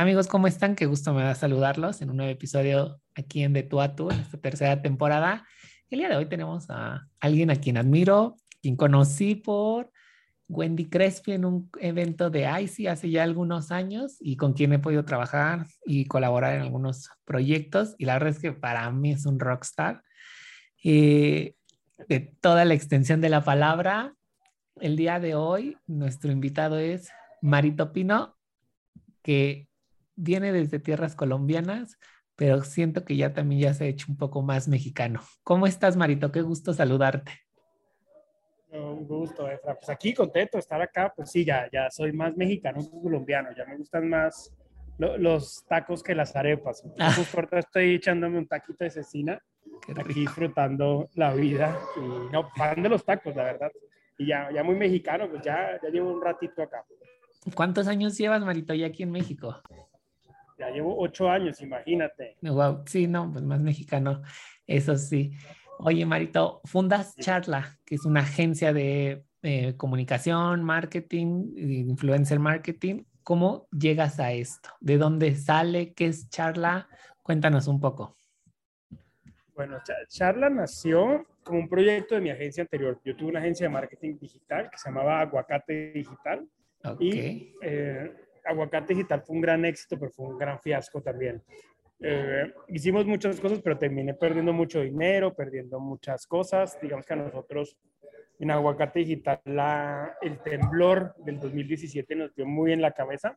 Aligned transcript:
Amigos, 0.00 0.28
¿cómo 0.28 0.46
están? 0.46 0.76
Qué 0.76 0.86
gusto 0.86 1.12
me 1.12 1.24
da 1.24 1.34
saludarlos 1.34 2.02
en 2.02 2.10
un 2.10 2.18
nuevo 2.18 2.30
episodio 2.30 3.00
aquí 3.16 3.42
en 3.42 3.52
De 3.52 3.64
Tú 3.64 3.80
a 3.80 3.96
Tú, 3.96 4.12
en 4.12 4.20
esta 4.20 4.38
tercera 4.38 4.80
temporada. 4.80 5.44
El 5.90 5.98
día 5.98 6.08
de 6.08 6.14
hoy 6.14 6.26
tenemos 6.26 6.70
a 6.70 7.08
alguien 7.18 7.50
a 7.50 7.56
quien 7.56 7.78
admiro, 7.78 8.36
quien 8.62 8.76
conocí 8.76 9.34
por 9.34 9.90
Wendy 10.46 10.88
Crespi 10.88 11.32
en 11.32 11.44
un 11.44 11.68
evento 11.80 12.30
de 12.30 12.48
ICI 12.62 12.86
hace 12.86 13.10
ya 13.10 13.24
algunos 13.24 13.72
años 13.72 14.18
y 14.20 14.36
con 14.36 14.52
quien 14.52 14.72
he 14.72 14.78
podido 14.78 15.04
trabajar 15.04 15.66
y 15.84 16.04
colaborar 16.04 16.54
en 16.54 16.62
algunos 16.62 17.10
proyectos. 17.24 17.96
Y 17.98 18.04
la 18.04 18.12
verdad 18.12 18.28
es 18.28 18.38
que 18.38 18.52
para 18.52 18.88
mí 18.92 19.10
es 19.10 19.26
un 19.26 19.40
rockstar. 19.40 20.04
Eh, 20.84 21.56
de 22.08 22.20
toda 22.40 22.64
la 22.64 22.74
extensión 22.74 23.20
de 23.20 23.30
la 23.30 23.42
palabra, 23.42 24.14
el 24.80 24.94
día 24.94 25.18
de 25.18 25.34
hoy 25.34 25.76
nuestro 25.88 26.30
invitado 26.30 26.78
es 26.78 27.10
Marito 27.42 27.92
Pino, 27.92 28.36
que 29.24 29.67
viene 30.18 30.52
desde 30.52 30.80
tierras 30.80 31.14
colombianas, 31.14 31.98
pero 32.36 32.62
siento 32.62 33.04
que 33.04 33.16
ya 33.16 33.32
también 33.32 33.62
ya 33.62 33.74
se 33.74 33.84
ha 33.84 33.88
hecho 33.88 34.06
un 34.08 34.16
poco 34.16 34.42
más 34.42 34.68
mexicano. 34.68 35.20
¿Cómo 35.44 35.66
estás, 35.66 35.96
Marito? 35.96 36.30
Qué 36.30 36.42
gusto 36.42 36.74
saludarte. 36.74 37.32
Un 38.70 39.06
gusto, 39.06 39.48
Efra. 39.48 39.74
Pues 39.74 39.88
aquí 39.88 40.12
contento 40.12 40.56
de 40.56 40.60
estar 40.60 40.80
acá. 40.82 41.12
Pues 41.16 41.30
sí, 41.30 41.44
ya, 41.44 41.68
ya 41.72 41.90
soy 41.90 42.12
más 42.12 42.36
mexicano 42.36 42.80
que 42.80 43.00
colombiano. 43.00 43.48
Ya 43.56 43.64
me 43.64 43.76
gustan 43.76 44.08
más 44.08 44.54
los 44.98 45.64
tacos 45.66 46.02
que 46.02 46.14
las 46.14 46.34
arepas. 46.36 46.82
Ah. 46.98 47.12
Justo 47.12 47.40
estoy 47.52 47.94
echándome 47.94 48.38
un 48.38 48.46
taquito 48.46 48.84
de 48.84 48.90
cecina, 48.90 49.40
aquí 49.96 50.20
disfrutando 50.20 51.08
la 51.14 51.32
vida. 51.32 51.78
Y 51.96 52.32
no, 52.32 52.50
fan 52.56 52.82
de 52.82 52.88
los 52.88 53.04
tacos, 53.04 53.34
la 53.36 53.44
verdad. 53.44 53.70
Y 54.18 54.26
ya, 54.26 54.50
ya 54.52 54.64
muy 54.64 54.74
mexicano, 54.74 55.28
pues 55.30 55.42
ya, 55.42 55.78
ya 55.82 55.88
llevo 55.90 56.12
un 56.12 56.22
ratito 56.22 56.60
acá. 56.62 56.84
¿Cuántos 57.54 57.86
años 57.86 58.18
llevas, 58.18 58.44
Marito, 58.44 58.74
ya 58.74 58.88
aquí 58.88 59.04
en 59.04 59.12
México? 59.12 59.62
Ya 60.58 60.70
llevo 60.70 60.98
ocho 60.98 61.30
años, 61.30 61.60
imagínate. 61.60 62.36
Wow, 62.42 62.82
sí, 62.86 63.06
no, 63.06 63.30
pues 63.32 63.44
más 63.44 63.60
mexicano, 63.60 64.22
eso 64.66 64.96
sí. 64.96 65.32
Oye, 65.78 66.04
Marito, 66.04 66.60
fundas 66.64 67.14
Charla, 67.16 67.78
que 67.84 67.94
es 67.94 68.04
una 68.04 68.20
agencia 68.20 68.72
de 68.72 69.24
eh, 69.42 69.76
comunicación, 69.76 70.64
marketing, 70.64 71.54
influencer 71.56 72.40
marketing. 72.40 73.04
¿Cómo 73.22 73.68
llegas 73.70 74.18
a 74.18 74.32
esto? 74.32 74.70
¿De 74.80 74.98
dónde 74.98 75.36
sale? 75.36 75.92
¿Qué 75.92 76.06
es 76.06 76.28
Charla? 76.28 76.88
Cuéntanos 77.22 77.68
un 77.68 77.78
poco. 77.78 78.16
Bueno, 79.54 79.78
Charla 80.08 80.50
nació 80.50 81.24
como 81.44 81.60
un 81.60 81.68
proyecto 81.68 82.16
de 82.16 82.20
mi 82.20 82.30
agencia 82.30 82.62
anterior. 82.62 83.00
Yo 83.04 83.16
tuve 83.16 83.30
una 83.30 83.40
agencia 83.40 83.66
de 83.66 83.72
marketing 83.72 84.18
digital 84.18 84.68
que 84.70 84.78
se 84.78 84.88
llamaba 84.88 85.20
Aguacate 85.20 85.92
Digital. 85.92 86.48
Okay. 86.84 87.08
Y 87.08 87.54
eh, 87.62 88.12
Aguacate 88.48 88.94
Digital 88.94 89.22
fue 89.22 89.36
un 89.36 89.42
gran 89.42 89.64
éxito, 89.64 89.98
pero 89.98 90.10
fue 90.10 90.26
un 90.26 90.38
gran 90.38 90.58
fiasco 90.60 91.00
también. 91.02 91.42
Eh, 92.00 92.52
hicimos 92.68 93.06
muchas 93.06 93.40
cosas, 93.40 93.60
pero 93.60 93.76
terminé 93.76 94.14
perdiendo 94.14 94.52
mucho 94.52 94.80
dinero, 94.80 95.34
perdiendo 95.34 95.80
muchas 95.80 96.26
cosas. 96.26 96.78
Digamos 96.80 97.04
que 97.06 97.12
a 97.12 97.16
nosotros 97.16 97.76
en 98.38 98.50
Aguacate 98.50 99.00
Digital 99.00 99.40
la, 99.44 100.16
el 100.22 100.38
temblor 100.40 101.14
del 101.18 101.40
2017 101.40 102.14
nos 102.14 102.34
dio 102.34 102.46
muy 102.46 102.72
en 102.72 102.80
la 102.80 102.92
cabeza. 102.92 103.36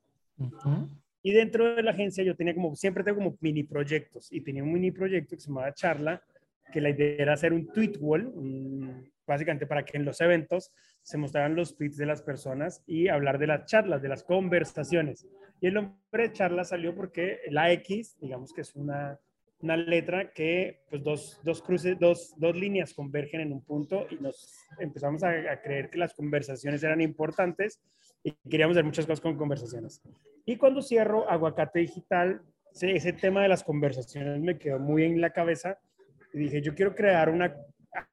Y 1.23 1.33
dentro 1.33 1.75
de 1.75 1.83
la 1.83 1.91
agencia 1.91 2.23
yo 2.23 2.35
tenía 2.35 2.53
como, 2.53 2.75
siempre 2.75 3.03
tengo 3.03 3.17
como 3.17 3.37
mini 3.41 3.63
proyectos 3.63 4.31
y 4.31 4.41
tenía 4.41 4.63
un 4.63 4.73
mini 4.73 4.91
proyecto 4.91 5.35
que 5.35 5.41
se 5.41 5.47
llamaba 5.47 5.73
Charla, 5.73 6.23
que 6.71 6.81
la 6.81 6.89
idea 6.89 7.15
era 7.19 7.33
hacer 7.33 7.53
un 7.53 7.67
tweet 7.71 7.93
wall, 7.99 8.31
básicamente 9.27 9.67
para 9.67 9.83
que 9.83 9.97
en 9.97 10.05
los 10.05 10.19
eventos 10.21 10.71
se 11.03 11.17
mostraran 11.17 11.55
los 11.55 11.75
tweets 11.75 11.97
de 11.97 12.05
las 12.05 12.21
personas 12.21 12.83
y 12.85 13.07
hablar 13.07 13.39
de 13.39 13.47
las 13.47 13.65
charlas, 13.65 14.01
de 14.01 14.09
las 14.09 14.23
conversaciones. 14.23 15.27
Y 15.59 15.67
el 15.67 15.73
nombre 15.75 15.97
de 16.13 16.31
charla 16.31 16.63
salió 16.63 16.95
porque 16.95 17.39
la 17.49 17.71
X, 17.71 18.17
digamos 18.19 18.53
que 18.53 18.61
es 18.61 18.75
una, 18.75 19.19
una 19.59 19.77
letra 19.77 20.31
que 20.31 20.81
pues 20.89 21.03
dos, 21.03 21.39
dos 21.43 21.61
cruces, 21.61 21.97
dos, 21.99 22.33
dos, 22.37 22.55
líneas 22.55 22.93
convergen 22.93 23.41
en 23.41 23.53
un 23.53 23.63
punto 23.63 24.07
y 24.09 24.15
nos 24.15 24.55
empezamos 24.79 25.23
a, 25.23 25.29
a, 25.29 25.61
creer 25.61 25.89
que 25.89 25.97
las 25.97 26.13
conversaciones 26.13 26.83
eran 26.83 27.01
importantes 27.01 27.81
y 28.23 28.31
queríamos 28.49 28.75
hacer 28.75 28.85
muchas 28.85 29.05
cosas 29.05 29.21
con 29.21 29.37
conversaciones. 29.37 30.01
Y 30.45 30.57
cuando 30.57 30.81
cierro 30.81 31.29
Aguacate 31.29 31.79
Digital, 31.79 32.41
ese 32.79 33.13
tema 33.13 33.43
de 33.43 33.49
las 33.49 33.63
conversaciones 33.63 34.39
me 34.39 34.57
quedó 34.57 34.79
muy 34.79 35.03
en 35.03 35.21
la 35.21 35.31
cabeza 35.31 35.77
y 36.33 36.39
dije, 36.39 36.61
yo 36.61 36.73
quiero 36.73 36.95
crear 36.95 37.29
una 37.29 37.55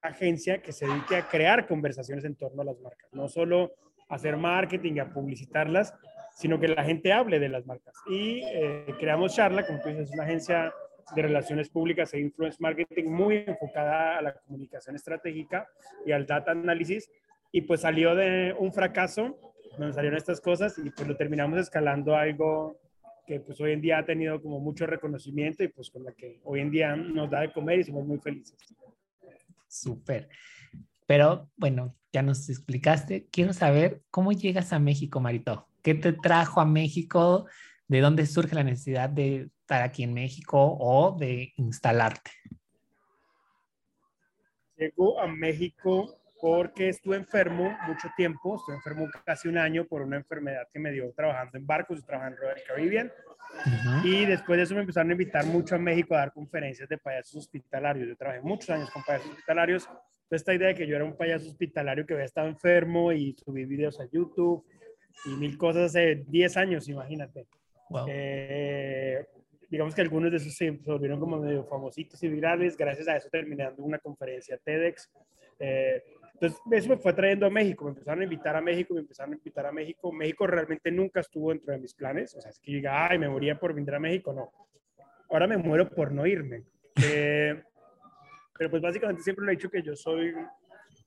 agencia 0.01 0.61
que 0.61 0.71
se 0.71 0.85
dedique 0.85 1.15
a 1.15 1.27
crear 1.27 1.67
conversaciones 1.67 2.25
en 2.25 2.35
torno 2.35 2.61
a 2.61 2.65
las 2.65 2.79
marcas, 2.79 3.09
no 3.13 3.27
solo 3.27 3.71
hacer 4.09 4.37
marketing 4.37 4.99
a 4.99 5.13
publicitarlas, 5.13 5.93
sino 6.33 6.59
que 6.59 6.67
la 6.67 6.83
gente 6.83 7.13
hable 7.13 7.39
de 7.39 7.49
las 7.49 7.65
marcas. 7.65 7.93
Y 8.09 8.41
eh, 8.45 8.85
creamos 8.99 9.35
Charla, 9.35 9.65
como 9.65 9.79
tú 9.81 9.89
dices, 9.89 10.09
es 10.09 10.13
una 10.13 10.23
agencia 10.23 10.73
de 11.15 11.21
relaciones 11.21 11.69
públicas 11.69 12.13
e 12.13 12.19
influence 12.19 12.57
marketing 12.59 13.05
muy 13.05 13.43
enfocada 13.47 14.17
a 14.17 14.21
la 14.21 14.33
comunicación 14.33 14.95
estratégica 14.95 15.67
y 16.05 16.11
al 16.11 16.25
data 16.25 16.51
análisis. 16.51 17.09
Y 17.51 17.61
pues 17.61 17.81
salió 17.81 18.15
de 18.15 18.55
un 18.57 18.71
fracaso, 18.71 19.37
donde 19.77 19.93
salieron 19.93 20.17
estas 20.17 20.41
cosas 20.41 20.77
y 20.77 20.89
pues 20.91 21.07
lo 21.07 21.15
terminamos 21.15 21.59
escalando 21.59 22.15
a 22.15 22.21
algo 22.21 22.79
que 23.25 23.39
pues 23.39 23.59
hoy 23.61 23.73
en 23.73 23.81
día 23.81 23.99
ha 23.99 24.05
tenido 24.05 24.41
como 24.41 24.59
mucho 24.59 24.85
reconocimiento 24.85 25.63
y 25.63 25.67
pues 25.67 25.89
con 25.91 26.03
la 26.03 26.11
que 26.13 26.39
hoy 26.43 26.61
en 26.61 26.71
día 26.71 26.95
nos 26.95 27.29
da 27.29 27.41
de 27.41 27.51
comer 27.51 27.79
y 27.79 27.83
somos 27.83 28.05
muy 28.05 28.17
felices. 28.19 28.57
Súper. 29.69 30.29
Pero 31.05 31.49
bueno, 31.55 31.95
ya 32.11 32.21
nos 32.21 32.49
explicaste. 32.49 33.27
Quiero 33.31 33.53
saber 33.53 34.01
cómo 34.11 34.31
llegas 34.31 34.73
a 34.73 34.79
México, 34.79 35.19
Marito. 35.19 35.67
¿Qué 35.81 35.93
te 35.93 36.11
trajo 36.11 36.59
a 36.59 36.65
México? 36.65 37.45
¿De 37.87 38.01
dónde 38.01 38.25
surge 38.25 38.55
la 38.55 38.63
necesidad 38.63 39.09
de 39.09 39.49
estar 39.61 39.81
aquí 39.81 40.03
en 40.03 40.13
México 40.13 40.77
o 40.79 41.15
de 41.17 41.53
instalarte? 41.55 42.31
Llego 44.75 45.19
a 45.19 45.27
México 45.27 46.18
porque 46.39 46.89
estuve 46.89 47.17
enfermo 47.17 47.75
mucho 47.87 48.07
tiempo, 48.15 48.55
estuve 48.55 48.75
enfermo 48.75 49.07
casi 49.25 49.47
un 49.47 49.57
año 49.57 49.85
por 49.85 50.01
una 50.01 50.17
enfermedad 50.17 50.67
que 50.71 50.79
me 50.79 50.91
dio 50.91 51.11
trabajando 51.13 51.57
en 51.57 51.67
barcos, 51.67 52.05
trabajando 52.05 52.37
en 52.37 52.41
Royal 52.41 52.63
Caribbean. 52.67 53.11
Y 54.03 54.25
después 54.25 54.57
de 54.57 54.63
eso 54.63 54.75
me 54.75 54.81
empezaron 54.81 55.09
a 55.09 55.13
invitar 55.13 55.45
mucho 55.45 55.75
a 55.75 55.79
México 55.79 56.15
a 56.15 56.19
dar 56.19 56.33
conferencias 56.33 56.87
de 56.87 56.97
payasos 56.97 57.35
hospitalarios. 57.35 58.07
Yo 58.07 58.15
trabajé 58.15 58.41
muchos 58.41 58.69
años 58.69 58.89
con 58.91 59.03
payasos 59.03 59.31
hospitalarios. 59.31 59.89
Esta 60.29 60.53
idea 60.53 60.67
de 60.69 60.75
que 60.75 60.87
yo 60.87 60.95
era 60.95 61.03
un 61.03 61.17
payaso 61.17 61.47
hospitalario 61.47 62.05
que 62.05 62.13
había 62.13 62.25
estado 62.25 62.47
enfermo 62.47 63.11
y 63.11 63.33
subí 63.33 63.65
videos 63.65 63.99
a 63.99 64.05
YouTube 64.05 64.63
y 65.25 65.29
mil 65.29 65.57
cosas 65.57 65.87
hace 65.87 66.23
10 66.27 66.57
años, 66.57 66.87
imagínate. 66.87 67.47
Eh, 68.07 69.25
digamos 69.69 69.95
que 69.95 70.01
algunos 70.01 70.31
de 70.31 70.37
esos 70.37 70.55
se 70.55 70.69
volvieron 70.71 71.19
como 71.19 71.37
medio 71.37 71.65
famositos 71.65 72.21
y 72.23 72.27
virales. 72.29 72.77
Gracias 72.77 73.07
a 73.07 73.17
eso 73.17 73.27
terminé 73.29 73.63
dando 73.63 73.83
una 73.83 73.97
conferencia 73.97 74.57
TEDx. 74.57 75.09
Eh, 75.59 76.03
entonces, 76.41 76.61
eso 76.71 76.89
me 76.89 76.97
fue 76.97 77.11
trayendo 77.11 77.45
a 77.45 77.49
México, 77.49 77.83
me 77.83 77.91
empezaron 77.91 78.21
a 78.21 78.23
invitar 78.23 78.55
a 78.55 78.61
México, 78.61 78.93
me 78.93 79.01
empezaron 79.01 79.33
a 79.33 79.35
invitar 79.35 79.65
a 79.65 79.73
México. 79.73 80.09
México 80.13 80.47
realmente 80.47 80.89
nunca 80.89 81.19
estuvo 81.19 81.49
dentro 81.49 81.73
de 81.73 81.79
mis 81.79 81.93
planes, 81.93 82.33
o 82.33 82.39
sea, 82.39 82.49
es 82.49 82.59
que 82.59 82.71
diga, 82.71 83.09
ay, 83.09 83.19
me 83.19 83.27
moría 83.27 83.59
por 83.59 83.73
venir 83.73 83.93
a 83.93 83.99
México, 83.99 84.31
no. 84.31 84.49
Ahora 85.29 85.47
me 85.47 85.57
muero 85.57 85.89
por 85.89 86.13
no 86.13 86.25
irme. 86.25 86.63
Eh, 87.03 87.61
pero 88.57 88.69
pues 88.69 88.81
básicamente 88.81 89.21
siempre 89.21 89.43
lo 89.43 89.51
he 89.51 89.55
dicho 89.55 89.69
que 89.69 89.81
yo 89.81 89.97
soy, 89.97 90.33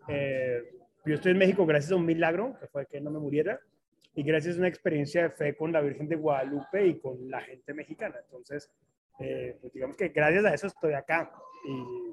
eh, 0.09 0.63
yo 1.07 1.15
estoy 1.15 1.33
en 1.33 1.39
México 1.39 1.65
gracias 1.65 1.93
a 1.93 1.97
un 1.97 2.05
milagro, 2.05 2.55
que 2.61 2.67
fue 2.67 2.87
que 2.87 3.01
no 3.01 3.11
me 3.11 3.19
muriera, 3.19 3.59
y 4.15 4.23
gracias 4.25 4.57
a 4.57 4.59
una 4.59 4.69
experiencia 4.69 5.23
de 5.23 5.31
fe 5.31 5.57
con 5.57 5.73
la 5.73 5.81
Virgen 5.81 6.09
de 6.09 6.17
Guadalupe 6.17 6.87
y 6.87 6.99
con 6.99 7.31
la 7.31 7.41
gente 7.41 7.73
mexicana. 7.73 8.17
Entonces, 8.23 8.71
eh, 9.19 9.57
pues 9.63 9.73
digamos 9.73 9.97
que 9.97 10.09
gracias 10.09 10.45
a 10.45 10.53
eso 10.53 10.67
estoy 10.67 10.93
acá. 10.93 11.33
Y 11.67 12.12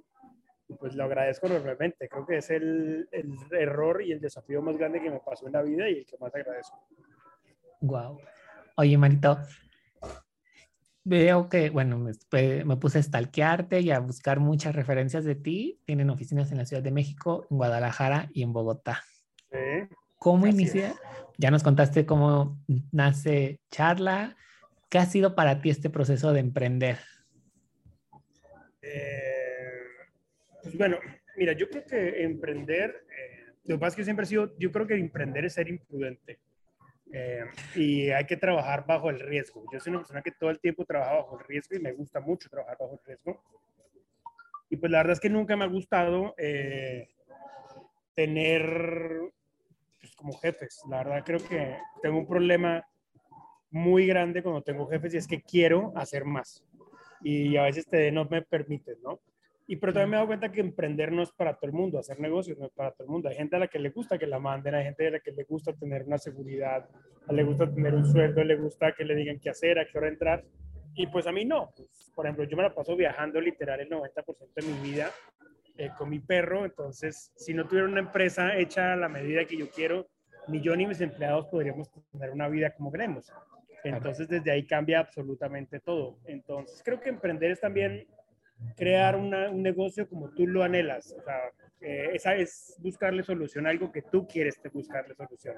pues 0.80 0.96
lo 0.96 1.04
agradezco 1.04 1.48
enormemente. 1.48 2.08
Creo 2.08 2.26
que 2.26 2.38
es 2.38 2.50
el, 2.50 3.08
el, 3.12 3.36
error 3.52 4.02
y 4.02 4.12
el 4.12 4.20
desafío 4.20 4.62
más 4.62 4.78
grande 4.78 5.02
que 5.02 5.10
me 5.10 5.20
pasó 5.20 5.48
en 5.48 5.54
la 5.54 5.62
vida 5.62 5.90
y 5.90 6.00
el 6.00 6.06
que 6.06 6.18
más 6.18 6.34
agradezco. 6.34 6.78
Wow. 7.82 8.20
Oye, 8.78 8.98
Marito, 8.98 9.40
veo 11.04 11.50
que, 11.50 11.70
bueno, 11.70 11.98
me, 11.98 12.14
me, 12.66 12.78
puse 12.78 13.00
a 13.00 13.04
stalkearte 13.04 13.82
y 13.82 13.92
a 13.92 14.00
buscar 14.00 14.40
muchas 14.40 14.76
referencias 14.76 15.26
de 15.26 15.36
ti. 15.36 15.82
Tienen 15.86 16.10
oficinas 16.10 16.52
en 16.52 16.58
la 16.58 16.66
Ciudad 16.66 16.84
de 16.84 16.92
México, 16.92 17.46
en 17.50 17.58
Guadalajara 17.58 18.30
y 18.34 18.44
en 18.44 18.54
Bogotá. 18.54 19.04
Sí. 19.52 19.96
¿Cómo 20.18 20.48
inicia? 20.48 20.96
Ya 21.38 21.52
nos 21.52 21.64
contaste 21.64 22.06
cómo 22.06 22.58
nace 22.92 23.62
Charla, 23.72 24.36
¿Qué 24.90 24.98
ha 24.98 25.06
sido 25.06 25.36
para 25.36 25.62
ti 25.62 25.70
este 25.70 25.92
proceso 25.92 26.34
de 26.34 26.40
emprender? 26.40 26.98
Eh, 28.82 29.29
pues 30.70 30.78
bueno, 30.78 31.00
mira, 31.36 31.54
yo 31.54 31.68
creo 31.68 31.84
que 31.84 32.24
emprender, 32.24 33.04
eh, 33.10 33.54
lo 33.66 33.76
que 33.76 33.80
pasa 33.80 33.88
es 33.88 33.96
que 33.96 34.02
yo 34.02 34.06
siempre 34.06 34.24
he 34.26 34.28
sido, 34.28 34.56
yo 34.60 34.72
creo 34.72 34.86
que 34.86 34.94
emprender 34.94 35.46
es 35.46 35.54
ser 35.54 35.68
imprudente. 35.68 36.40
Eh, 37.12 37.44
y 37.76 38.10
hay 38.12 38.26
que 38.28 38.38
trabajar 38.38 38.86
bajo 38.86 39.10
el 39.10 39.20
riesgo. 39.20 39.66
Yo 39.74 39.80
soy 39.80 39.90
una 39.90 40.02
persona 40.02 40.22
que 40.22 40.32
todo 40.32 40.52
el 40.52 40.60
tiempo 40.60 40.86
trabaja 40.86 41.16
bajo 41.16 41.40
el 41.40 41.46
riesgo 41.48 41.76
y 41.76 41.80
me 41.80 41.92
gusta 41.92 42.20
mucho 42.20 42.50
trabajar 42.50 42.78
bajo 42.80 42.94
el 42.94 43.00
riesgo. 43.04 43.44
Y 44.70 44.78
pues 44.78 44.92
la 44.92 45.00
verdad 45.00 45.14
es 45.14 45.20
que 45.20 45.30
nunca 45.32 45.56
me 45.56 45.66
ha 45.66 45.68
gustado 45.68 46.36
tener 48.14 49.22
pues, 50.00 50.16
como 50.16 50.34
jefes. 50.34 50.84
La 50.88 51.04
verdad 51.04 51.24
creo 51.26 51.40
que 51.40 51.78
tengo 52.04 52.20
un 52.20 52.28
problema 52.28 52.88
muy 53.72 54.06
grande 54.06 54.44
cuando 54.44 54.62
tengo 54.62 54.86
jefes 54.86 55.16
y 55.16 55.18
es 55.18 55.28
que 55.28 55.42
quiero 55.42 55.92
hacer 55.96 56.26
más. 56.26 56.64
Y 57.22 57.58
a 57.58 57.64
veces 57.64 57.88
te, 57.88 58.12
no 58.12 58.26
me 58.26 58.44
permiten, 58.44 58.98
¿no? 59.02 59.20
Y 59.72 59.76
pero 59.76 59.94
también 59.94 60.10
me 60.10 60.16
he 60.16 60.18
dado 60.18 60.28
cuenta 60.28 60.52
que 60.52 60.62
emprender 60.62 61.12
no 61.12 61.22
es 61.22 61.32
para 61.32 61.54
todo 61.54 61.68
el 61.68 61.74
mundo, 61.74 62.00
hacer 62.00 62.20
negocios 62.20 62.58
no 62.58 62.66
es 62.66 62.72
para 62.72 62.90
todo 62.90 63.04
el 63.04 63.12
mundo. 63.12 63.30
Hay 63.30 63.36
gente 63.36 63.56
a 63.56 63.60
la 63.60 63.68
que 63.68 63.78
le 63.78 63.92
gusta 63.92 64.18
que 64.18 64.26
la 64.26 64.40
manden, 64.40 64.74
hay 64.74 64.84
gente 64.86 65.08
a 65.08 65.12
la 65.12 65.20
que 65.20 65.32
le 65.32 65.44
gusta 65.44 65.74
tener 65.74 66.06
una 66.06 66.18
seguridad, 66.18 66.90
a 67.28 67.34
le 67.34 67.44
gusta 67.44 67.72
tener 67.72 67.94
un 67.94 68.04
sueldo, 68.04 68.44
le 68.44 68.56
gusta 68.56 68.94
que 68.94 69.06
le 69.06 69.14
digan 69.14 69.40
qué 69.40 69.52
hacer, 69.52 69.78
a 69.78 69.86
qué 69.86 69.96
hora 69.96 70.08
entrar. 70.08 70.44
Y 70.96 71.06
pues 71.06 71.28
a 71.28 71.32
mí 71.32 71.46
no. 71.46 71.72
Pues, 71.78 72.12
por 72.16 72.26
ejemplo, 72.26 72.46
yo 72.46 72.58
me 72.58 72.64
la 72.64 72.74
paso 72.74 72.96
viajando 72.96 73.40
literal 73.40 73.80
el 73.80 73.90
90% 73.92 74.54
de 74.56 74.62
mi 74.64 74.90
vida 74.90 75.12
eh, 75.78 75.92
con 75.96 76.10
mi 76.10 76.18
perro. 76.18 76.66
Entonces, 76.66 77.32
si 77.36 77.54
no 77.54 77.68
tuviera 77.68 77.88
una 77.88 78.00
empresa 78.00 78.58
hecha 78.58 78.94
a 78.94 78.96
la 78.96 79.08
medida 79.08 79.46
que 79.46 79.56
yo 79.56 79.70
quiero, 79.70 80.08
ni 80.48 80.62
yo 80.62 80.76
ni 80.76 80.88
mis 80.88 81.00
empleados 81.00 81.46
podríamos 81.46 81.92
tener 82.12 82.32
una 82.32 82.48
vida 82.48 82.74
como 82.74 82.92
queremos. 82.92 83.32
Entonces, 83.84 84.28
desde 84.28 84.50
ahí 84.50 84.66
cambia 84.66 85.00
absolutamente 85.00 85.80
todo. 85.80 86.18
Entonces, 86.26 86.82
creo 86.84 87.00
que 87.00 87.10
emprender 87.10 87.52
es 87.52 87.62
también 87.62 88.08
crear 88.76 89.16
un 89.16 89.62
negocio 89.62 90.08
como 90.08 90.30
tú 90.30 90.48
lo 90.48 90.64
anhelas. 90.64 91.16
O 91.18 91.22
sea, 91.24 91.40
eh, 91.82 92.12
es 92.16 92.76
buscarle 92.80 93.24
solución 93.24 93.68
algo 93.68 93.92
que 93.92 94.02
tú 94.02 94.28
quieres 94.28 94.60
buscarle 94.74 95.16
solución. 95.16 95.56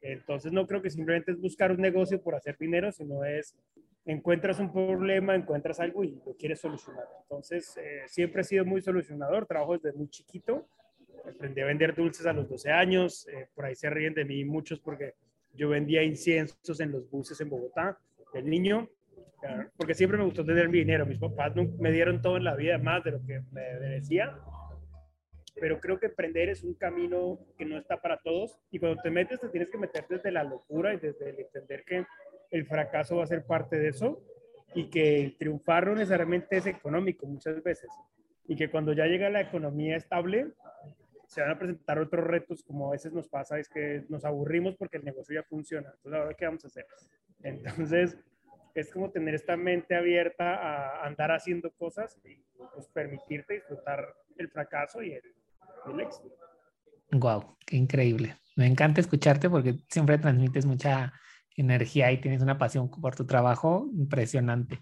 Entonces, 0.00 0.52
no 0.52 0.66
creo 0.66 0.82
que 0.82 0.90
simplemente 0.90 1.32
es 1.32 1.40
buscar 1.40 1.72
un 1.72 1.80
negocio 1.80 2.20
por 2.20 2.34
hacer 2.34 2.56
dinero, 2.58 2.92
sino 2.92 3.24
es 3.24 3.56
encuentras 4.04 4.60
un 4.60 4.72
problema, 4.72 5.34
encuentras 5.34 5.80
algo 5.80 6.04
y 6.04 6.20
lo 6.24 6.36
quieres 6.36 6.60
solucionar. 6.60 7.06
Entonces, 7.22 7.76
eh, 7.76 8.02
siempre 8.06 8.42
he 8.42 8.44
sido 8.44 8.64
muy 8.64 8.80
solucionador, 8.80 9.46
trabajo 9.46 9.76
desde 9.76 9.96
muy 9.96 10.08
chiquito. 10.08 10.68
Aprendí 11.28 11.60
a 11.60 11.66
vender 11.66 11.94
dulces 11.94 12.24
a 12.26 12.32
los 12.32 12.48
12 12.48 12.70
años, 12.70 13.26
eh, 13.26 13.48
por 13.52 13.64
ahí 13.64 13.74
se 13.74 13.90
ríen 13.90 14.14
de 14.14 14.24
mí 14.24 14.44
muchos 14.44 14.78
porque 14.78 15.14
yo 15.54 15.70
vendía 15.70 16.04
inciensos 16.04 16.78
en 16.78 16.92
los 16.92 17.10
buses 17.10 17.40
en 17.40 17.50
Bogotá, 17.50 17.98
el 18.32 18.48
niño, 18.48 18.88
porque 19.76 19.94
siempre 19.94 20.18
me 20.18 20.24
gustó 20.24 20.44
tener 20.44 20.68
mi 20.68 20.78
dinero. 20.78 21.06
Mis 21.06 21.18
papás 21.18 21.54
me 21.56 21.92
dieron 21.92 22.22
todo 22.22 22.36
en 22.36 22.44
la 22.44 22.54
vida, 22.54 22.78
más 22.78 23.04
de 23.04 23.12
lo 23.12 23.24
que 23.24 23.42
me 23.52 23.62
decía. 23.62 24.36
Pero 25.58 25.80
creo 25.80 25.98
que 25.98 26.06
emprender 26.06 26.50
es 26.50 26.62
un 26.62 26.74
camino 26.74 27.38
que 27.56 27.64
no 27.64 27.78
está 27.78 28.00
para 28.00 28.18
todos. 28.18 28.58
Y 28.70 28.78
cuando 28.78 29.00
te 29.02 29.10
metes, 29.10 29.40
te 29.40 29.48
tienes 29.48 29.70
que 29.70 29.78
meter 29.78 30.06
desde 30.08 30.30
la 30.30 30.44
locura 30.44 30.92
y 30.94 30.98
desde 30.98 31.30
el 31.30 31.40
entender 31.40 31.84
que 31.84 32.04
el 32.50 32.66
fracaso 32.66 33.16
va 33.16 33.24
a 33.24 33.26
ser 33.26 33.44
parte 33.44 33.78
de 33.78 33.88
eso 33.88 34.22
y 34.74 34.90
que 34.90 35.22
el 35.22 35.36
triunfar 35.36 35.86
no 35.86 35.94
necesariamente 35.94 36.58
es 36.58 36.66
económico 36.66 37.26
muchas 37.26 37.62
veces. 37.62 37.88
Y 38.46 38.56
que 38.56 38.70
cuando 38.70 38.92
ya 38.92 39.06
llega 39.06 39.30
la 39.30 39.40
economía 39.40 39.96
estable, 39.96 40.52
se 41.26 41.40
van 41.40 41.50
a 41.50 41.58
presentar 41.58 41.98
otros 41.98 42.24
retos, 42.24 42.62
como 42.62 42.88
a 42.88 42.92
veces 42.92 43.12
nos 43.12 43.28
pasa, 43.28 43.58
es 43.58 43.68
que 43.68 44.04
nos 44.08 44.24
aburrimos 44.24 44.76
porque 44.76 44.98
el 44.98 45.04
negocio 45.04 45.34
ya 45.34 45.42
funciona. 45.42 45.90
Entonces, 45.96 46.20
¿ahora 46.20 46.34
qué 46.34 46.44
vamos 46.44 46.64
a 46.64 46.68
hacer? 46.68 46.86
Entonces, 47.42 48.18
es 48.80 48.92
como 48.92 49.10
tener 49.10 49.34
esta 49.34 49.56
mente 49.56 49.94
abierta 49.94 50.54
a 50.54 51.06
andar 51.06 51.30
haciendo 51.30 51.70
cosas 51.72 52.18
y 52.24 52.36
pues, 52.74 52.88
permitirte 52.88 53.54
disfrutar 53.54 54.14
el 54.36 54.48
fracaso 54.50 55.02
y 55.02 55.12
el, 55.12 55.22
éxito. 56.00 56.34
Wow, 57.12 57.56
qué 57.64 57.76
increíble. 57.76 58.36
Me 58.56 58.66
encanta 58.66 59.00
escucharte 59.00 59.48
porque 59.48 59.76
siempre 59.88 60.18
transmites 60.18 60.66
mucha 60.66 61.12
energía 61.56 62.10
y 62.12 62.20
tienes 62.20 62.42
una 62.42 62.58
pasión 62.58 62.90
por 62.90 63.14
tu 63.14 63.26
trabajo 63.26 63.88
impresionante 63.92 64.80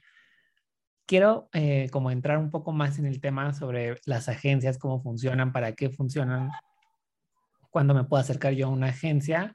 quiero 1.07 1.49
eh, 1.53 1.89
como 1.91 2.11
entrar 2.11 2.39
un 2.39 2.51
poco 2.51 2.73
más 2.73 2.99
en 2.99 3.07
el 3.07 3.21
tema 3.21 3.53
sobre 3.53 3.97
las 4.07 4.29
agencias, 4.29 4.79
cómo 4.79 5.03
funcionan, 5.03 5.53
para 5.53 5.73
qué 5.73 5.91
funcionan, 5.91 6.51
cuándo 7.71 7.95
me 7.95 8.05
puedo 8.05 8.21
acercar 8.21 8.55
yo 8.55 8.67
a 8.67 8.71
una 8.71 8.89
agencia 8.89 9.55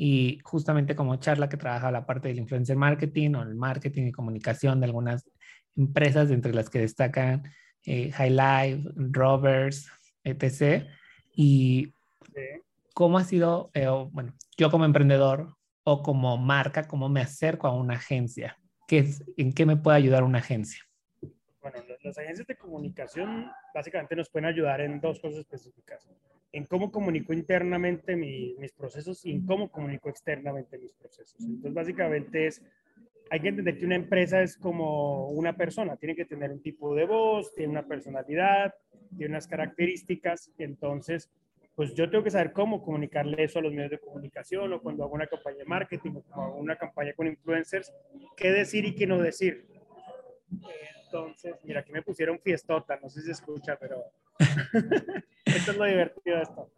y 0.00 0.38
justamente 0.44 0.94
como 0.94 1.16
charla 1.16 1.48
que 1.48 1.56
trabaja 1.56 1.90
la 1.90 2.06
parte 2.06 2.28
del 2.28 2.38
influencer 2.38 2.76
marketing 2.76 3.34
o 3.34 3.42
el 3.42 3.56
marketing 3.56 4.06
y 4.06 4.12
comunicación 4.12 4.78
de 4.78 4.86
algunas 4.86 5.28
empresas 5.76 6.30
entre 6.30 6.54
las 6.54 6.70
que 6.70 6.78
destacan 6.78 7.42
eh, 7.84 8.12
High 8.12 8.30
Life, 8.30 8.90
Rovers, 8.94 9.90
etc. 10.22 10.86
Y 11.34 11.92
cómo 12.94 13.18
ha 13.18 13.24
sido, 13.24 13.70
eh, 13.74 13.88
bueno, 14.12 14.34
yo 14.56 14.70
como 14.70 14.84
emprendedor 14.84 15.56
o 15.82 16.02
como 16.04 16.38
marca, 16.38 16.86
cómo 16.86 17.08
me 17.08 17.20
acerco 17.20 17.66
a 17.66 17.74
una 17.74 17.94
agencia. 17.94 18.56
¿Qué 18.86 18.98
es, 18.98 19.24
¿En 19.36 19.52
qué 19.52 19.66
me 19.66 19.76
puede 19.76 19.96
ayudar 19.96 20.22
una 20.22 20.38
agencia? 20.38 20.80
bueno, 21.60 21.78
las 22.02 22.16
agencias 22.16 22.46
de 22.46 22.56
comunicación 22.56 23.50
básicamente 23.74 24.16
nos 24.16 24.30
pueden 24.30 24.46
ayudar 24.46 24.80
en 24.80 25.00
dos 25.00 25.20
cosas 25.20 25.40
específicas. 25.40 26.08
En 26.52 26.64
cómo 26.64 26.90
comunico 26.90 27.32
internamente 27.32 28.16
mis 28.16 28.72
procesos 28.72 29.24
y 29.26 29.32
en 29.32 29.44
cómo 29.44 29.70
comunico 29.70 30.08
externamente 30.08 30.78
mis 30.78 30.92
procesos. 30.92 31.38
Entonces, 31.40 31.74
básicamente 31.74 32.46
es, 32.46 32.62
hay 33.30 33.40
que 33.40 33.48
entender 33.48 33.78
que 33.78 33.84
una 33.84 33.96
empresa 33.96 34.42
es 34.42 34.56
como 34.56 35.28
una 35.28 35.56
persona, 35.56 35.96
tiene 35.96 36.16
que 36.16 36.24
tener 36.24 36.50
un 36.50 36.62
tipo 36.62 36.94
de 36.94 37.04
voz, 37.04 37.54
tiene 37.54 37.70
una 37.70 37.86
personalidad, 37.86 38.74
tiene 39.16 39.32
unas 39.32 39.46
características. 39.46 40.50
Entonces, 40.58 41.30
pues 41.78 41.94
yo 41.94 42.10
tengo 42.10 42.24
que 42.24 42.30
saber 42.32 42.52
cómo 42.52 42.82
comunicarle 42.82 43.44
eso 43.44 43.60
a 43.60 43.62
los 43.62 43.72
medios 43.72 43.92
de 43.92 44.00
comunicación 44.00 44.72
o 44.72 44.82
cuando 44.82 45.04
hago 45.04 45.14
una 45.14 45.28
campaña 45.28 45.58
de 45.58 45.64
marketing 45.64 46.10
o 46.16 46.22
cuando 46.22 46.42
hago 46.42 46.56
una 46.56 46.76
campaña 46.76 47.12
con 47.12 47.28
influencers, 47.28 47.92
qué 48.36 48.50
decir 48.50 48.84
y 48.84 48.96
qué 48.96 49.06
no 49.06 49.18
decir. 49.18 49.64
Entonces, 51.04 51.54
mira, 51.62 51.80
aquí 51.80 51.92
me 51.92 52.02
pusieron 52.02 52.40
fiestota, 52.40 52.98
no 53.00 53.08
sé 53.08 53.20
si 53.20 53.26
se 53.26 53.32
escucha, 53.32 53.78
pero 53.78 54.02
esto 55.56 55.70
es 55.72 55.76
lo 55.76 55.84
divertido 55.84 56.36
de 56.36 56.42
esto. 56.42 56.70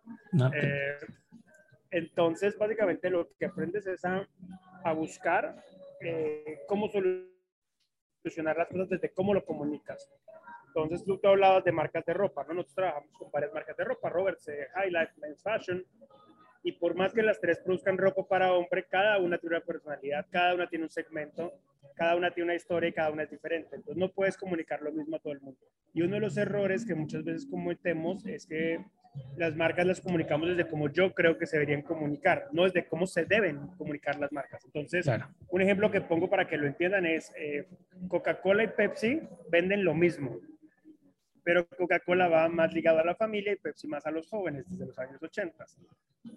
Eh, 0.55 0.99
entonces, 1.91 2.57
básicamente 2.57 3.11
lo 3.11 3.29
que 3.39 3.47
aprendes 3.47 3.87
es 3.87 4.05
a, 4.05 4.27
a 4.85 4.93
buscar 4.93 5.57
eh, 6.01 6.61
cómo 6.67 6.89
solucionar 6.89 8.57
las 8.57 8.69
cosas 8.69 8.89
desde 8.89 9.13
cómo 9.13 9.35
lo 9.35 9.45
comunicas. 9.45 10.09
Entonces, 10.69 11.05
tú 11.05 11.19
te 11.19 11.27
hablabas 11.27 11.65
de 11.65 11.73
marcas 11.73 12.05
de 12.05 12.15
ropa, 12.15 12.45
¿no? 12.45 12.55
Nosotros 12.55 12.75
trabajamos 12.77 13.11
con 13.19 13.31
varias 13.33 13.53
marcas 13.53 13.77
de 13.77 13.85
ropa, 13.85 14.09
Roberts, 14.09 14.49
eh, 14.49 14.69
High 14.75 14.91
Life, 14.91 15.13
Men's 15.17 15.43
Fashion, 15.43 15.85
y 16.63 16.73
por 16.73 16.95
más 16.95 17.13
que 17.13 17.23
las 17.23 17.41
tres 17.41 17.59
produzcan 17.59 17.99
ropa 17.99 18.27
para 18.27 18.53
hombre, 18.53 18.85
cada 18.89 19.19
una 19.19 19.39
tiene 19.39 19.57
una 19.57 19.65
personalidad, 19.65 20.27
cada 20.31 20.55
una 20.55 20.69
tiene 20.69 20.85
un 20.85 20.91
segmento 20.91 21.53
cada 21.95 22.17
una 22.17 22.31
tiene 22.31 22.47
una 22.47 22.55
historia 22.55 22.89
y 22.89 22.93
cada 22.93 23.11
una 23.11 23.25
es 23.25 23.31
diferente. 23.31 23.77
Entonces 23.77 23.97
no 23.97 24.11
puedes 24.11 24.37
comunicar 24.37 24.81
lo 24.81 24.93
mismo 24.93 25.17
a 25.17 25.19
todo 25.19 25.33
el 25.33 25.41
mundo. 25.41 25.61
Y 25.93 26.03
uno 26.03 26.15
de 26.15 26.21
los 26.21 26.37
errores 26.37 26.87
que 26.87 26.95
muchas 26.95 27.25
veces 27.25 27.47
cometemos 27.47 28.25
es 28.27 28.47
que 28.47 28.83
las 29.37 29.57
marcas 29.57 29.87
las 29.87 30.01
comunicamos 30.01 30.49
desde 30.49 30.67
cómo 30.67 30.89
yo 30.89 31.13
creo 31.13 31.37
que 31.37 31.47
se 31.47 31.57
deberían 31.57 31.83
comunicar, 31.83 32.49
no 32.53 32.65
desde 32.65 32.87
cómo 32.87 33.07
se 33.07 33.25
deben 33.25 33.67
comunicar 33.77 34.19
las 34.19 34.33
marcas. 34.33 34.65
Entonces, 34.65 35.07
un 35.49 35.61
ejemplo 35.61 35.91
que 35.91 36.01
pongo 36.01 36.31
para 36.31 36.47
que 36.47 36.57
lo 36.57 36.67
entiendan 36.67 37.07
es 37.07 37.33
eh, 37.37 37.69
Coca-Cola 38.09 38.63
y 38.63 38.69
Pepsi 38.69 39.21
venden 39.51 39.85
lo 39.85 39.95
mismo, 39.95 40.39
pero 41.43 41.67
Coca-Cola 41.67 42.29
va 42.29 42.49
más 42.49 42.73
ligado 42.73 43.01
a 43.01 43.05
la 43.05 43.17
familia 43.17 43.53
y 43.53 43.57
Pepsi 43.57 43.89
más 43.89 44.07
a 44.07 44.13
los 44.13 44.29
jóvenes 44.29 44.65
desde 44.71 44.87
los 44.87 44.99
años 44.99 45.21
80. 45.21 45.67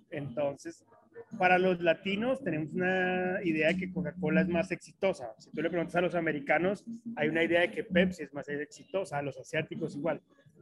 Entonces, 0.10 0.86
para 1.38 1.58
los 1.58 1.82
latinos 1.82 2.44
tenemos 2.44 2.74
una 2.74 3.40
idea 3.44 3.70
de 3.70 3.78
que 3.78 3.92
Coca-Cola 3.92 4.42
es 4.42 4.48
más 4.48 4.72
exitosa. 4.72 5.34
Si 5.40 5.50
tú 5.52 5.62
le 5.62 5.70
preguntas 5.70 5.96
a 5.96 6.02
los 6.02 6.16
americanos, 6.16 6.86
hay 7.16 7.30
una 7.30 7.44
idea 7.44 7.62
de 7.62 7.72
que 7.72 7.84
Pepsi 7.84 8.24
es 8.24 8.34
más 8.34 8.48
exitosa, 8.50 9.18
a 9.18 9.22
los 9.22 9.38
asiáticos 9.38 9.96
igual. 9.96 10.22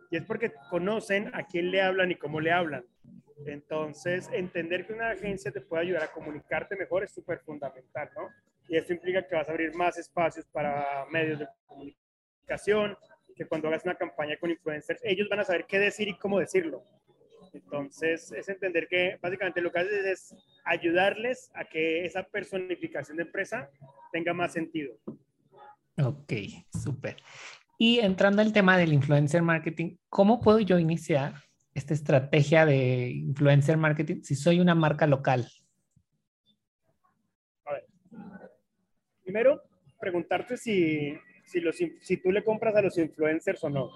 Y 0.10 0.18
es 0.18 0.24
porque 0.24 0.52
conocen 0.70 1.30
a 1.34 1.46
quién 1.46 1.72
le 1.72 1.82
hablan 1.82 2.12
y 2.12 2.16
cómo 2.16 2.40
le 2.40 2.52
hablan. 2.52 2.84
Entonces, 3.46 4.30
entender 4.34 4.86
que 4.86 4.94
una 4.94 5.10
agencia 5.10 5.52
te 5.52 5.62
puede 5.62 5.84
ayudar 5.84 6.04
a 6.04 6.12
comunicarte 6.12 6.76
mejor 6.76 7.04
es 7.04 7.12
súper 7.12 7.40
fundamental, 7.40 8.10
¿no? 8.16 8.30
Y 8.68 8.78
esto 8.78 8.94
implica 8.94 9.28
que 9.28 9.36
vas 9.36 9.50
a 9.50 9.52
abrir 9.52 9.74
más 9.74 9.98
espacios 9.98 10.46
para 10.46 11.06
medios 11.12 11.40
de 11.40 11.48
comunicación, 11.66 12.96
que 13.36 13.46
cuando 13.46 13.68
hagas 13.68 13.84
una 13.84 13.96
campaña 13.96 14.38
con 14.38 14.52
influencers, 14.52 15.02
ellos 15.04 15.28
van 15.30 15.40
a 15.40 15.44
saber 15.44 15.66
qué 15.66 15.80
decir 15.80 16.08
y 16.08 16.18
cómo 16.18 16.40
decirlo. 16.40 16.84
Entonces, 17.54 18.32
es 18.32 18.48
entender 18.48 18.88
que 18.88 19.18
básicamente 19.22 19.62
lo 19.62 19.72
que 19.72 19.80
haces 19.80 20.06
es 20.06 20.36
ayudarles 20.64 21.52
a 21.54 21.66
que 21.66 22.06
esa 22.06 22.24
personificación 22.24 23.18
de 23.18 23.24
empresa 23.24 23.70
tenga 24.12 24.34
más 24.34 24.54
sentido. 24.54 24.94
Ok, 25.98 26.34
súper. 26.82 27.18
Y 27.78 28.00
entrando 28.00 28.42
al 28.42 28.54
tema 28.54 28.78
del 28.78 28.94
influencer 28.94 29.42
marketing, 29.42 29.98
¿cómo 30.08 30.40
puedo 30.40 30.60
yo 30.60 30.80
iniciar 30.80 31.34
esta 31.74 31.94
estrategia 31.94 32.66
de 32.66 33.10
influencer 33.10 33.78
marketing 33.78 34.22
si 34.24 34.36
soy 34.36 34.60
una 34.60 34.76
marca 34.76 35.08
local? 35.08 35.48
A 37.66 37.74
ver, 37.74 37.86
primero, 39.24 39.62
preguntarte 40.00 40.58
si, 40.58 41.18
si, 41.46 41.60
los, 41.60 41.76
si 41.76 42.18
tú 42.18 42.32
le 42.32 42.44
compras 42.44 42.76
a 42.76 42.82
los 42.82 42.98
influencers 42.98 43.64
o 43.64 43.70
no. 43.70 43.90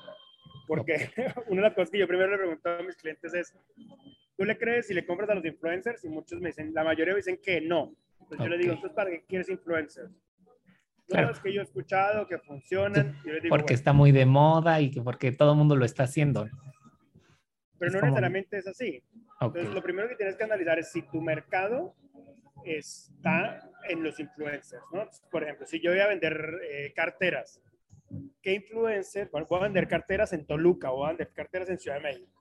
Porque 0.67 1.09
una 1.47 1.61
de 1.61 1.67
las 1.67 1.73
cosas 1.73 1.91
que 1.91 1.99
yo 1.99 2.07
primero 2.07 2.31
le 2.31 2.37
pregunto 2.37 2.69
a 2.69 2.83
mis 2.83 2.95
clientes 2.95 3.33
es, 3.33 3.53
¿tú 4.37 4.45
le 4.45 4.57
crees 4.57 4.87
si 4.87 4.93
le 4.93 5.05
compras 5.05 5.29
a 5.29 5.35
los 5.35 5.45
influencers? 5.45 6.03
Y 6.03 6.09
muchos 6.09 6.39
me 6.39 6.49
dicen, 6.49 6.73
la 6.73 6.83
mayoría 6.83 7.13
me 7.13 7.19
dicen 7.19 7.39
que 7.41 7.61
no. 7.61 7.95
Entonces 8.21 8.39
yo 8.39 8.49
le 8.49 8.57
digo, 8.57 8.73
¿entonces 8.73 8.95
para 8.95 9.09
qué 9.11 9.23
quieres 9.27 9.49
influencers? 9.49 10.11
Claro. 11.07 11.31
es 11.31 11.39
que 11.39 11.53
yo 11.53 11.61
he 11.61 11.63
escuchado 11.63 12.25
que 12.27 12.39
funcionan. 12.39 13.15
porque 13.47 13.75
está 13.75 13.93
muy 13.93 14.11
de 14.11 14.25
moda 14.25 14.81
y 14.81 14.89
que 14.89 15.01
porque 15.01 15.31
todo 15.31 15.51
el 15.51 15.57
mundo 15.57 15.75
lo 15.75 15.85
está 15.85 16.03
haciendo. 16.03 16.49
Pero 17.77 17.91
no 17.91 18.01
necesariamente 18.01 18.57
es 18.57 18.67
así. 18.67 19.03
Entonces, 19.39 19.73
lo 19.73 19.83
primero 19.83 20.07
que 20.07 20.15
tienes 20.15 20.35
que 20.35 20.43
analizar 20.43 20.79
es 20.79 20.91
si 20.91 21.03
tu 21.03 21.21
mercado 21.21 21.93
está 22.63 23.69
en 23.87 24.03
los 24.03 24.19
influencers, 24.19 24.83
¿no? 24.91 25.07
Por 25.29 25.43
ejemplo, 25.43 25.67
si 25.67 25.79
yo 25.79 25.91
voy 25.91 25.99
a 25.99 26.07
vender 26.07 26.59
eh, 26.63 26.93
carteras, 26.95 27.61
¿qué 28.41 28.53
influencer? 28.53 29.29
Bueno, 29.31 29.47
voy 29.49 29.59
a 29.59 29.63
vender 29.63 29.87
carteras 29.87 30.33
en 30.33 30.45
Toluca 30.45 30.91
o 30.91 30.97
voy 30.97 31.05
a 31.05 31.09
vender 31.09 31.31
carteras 31.33 31.69
en 31.69 31.79
Ciudad 31.79 31.97
de 31.97 32.03
México. 32.03 32.31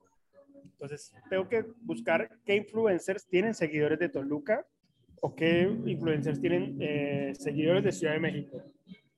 Entonces, 0.64 1.14
tengo 1.30 1.48
que 1.48 1.64
buscar 1.82 2.28
qué 2.44 2.56
influencers 2.56 3.26
tienen 3.26 3.54
seguidores 3.54 3.98
de 3.98 4.08
Toluca 4.08 4.66
o 5.20 5.34
qué 5.34 5.62
influencers 5.86 6.40
tienen 6.40 6.76
eh, 6.80 7.32
seguidores 7.38 7.84
de 7.84 7.92
Ciudad 7.92 8.14
de 8.14 8.20
México. 8.20 8.62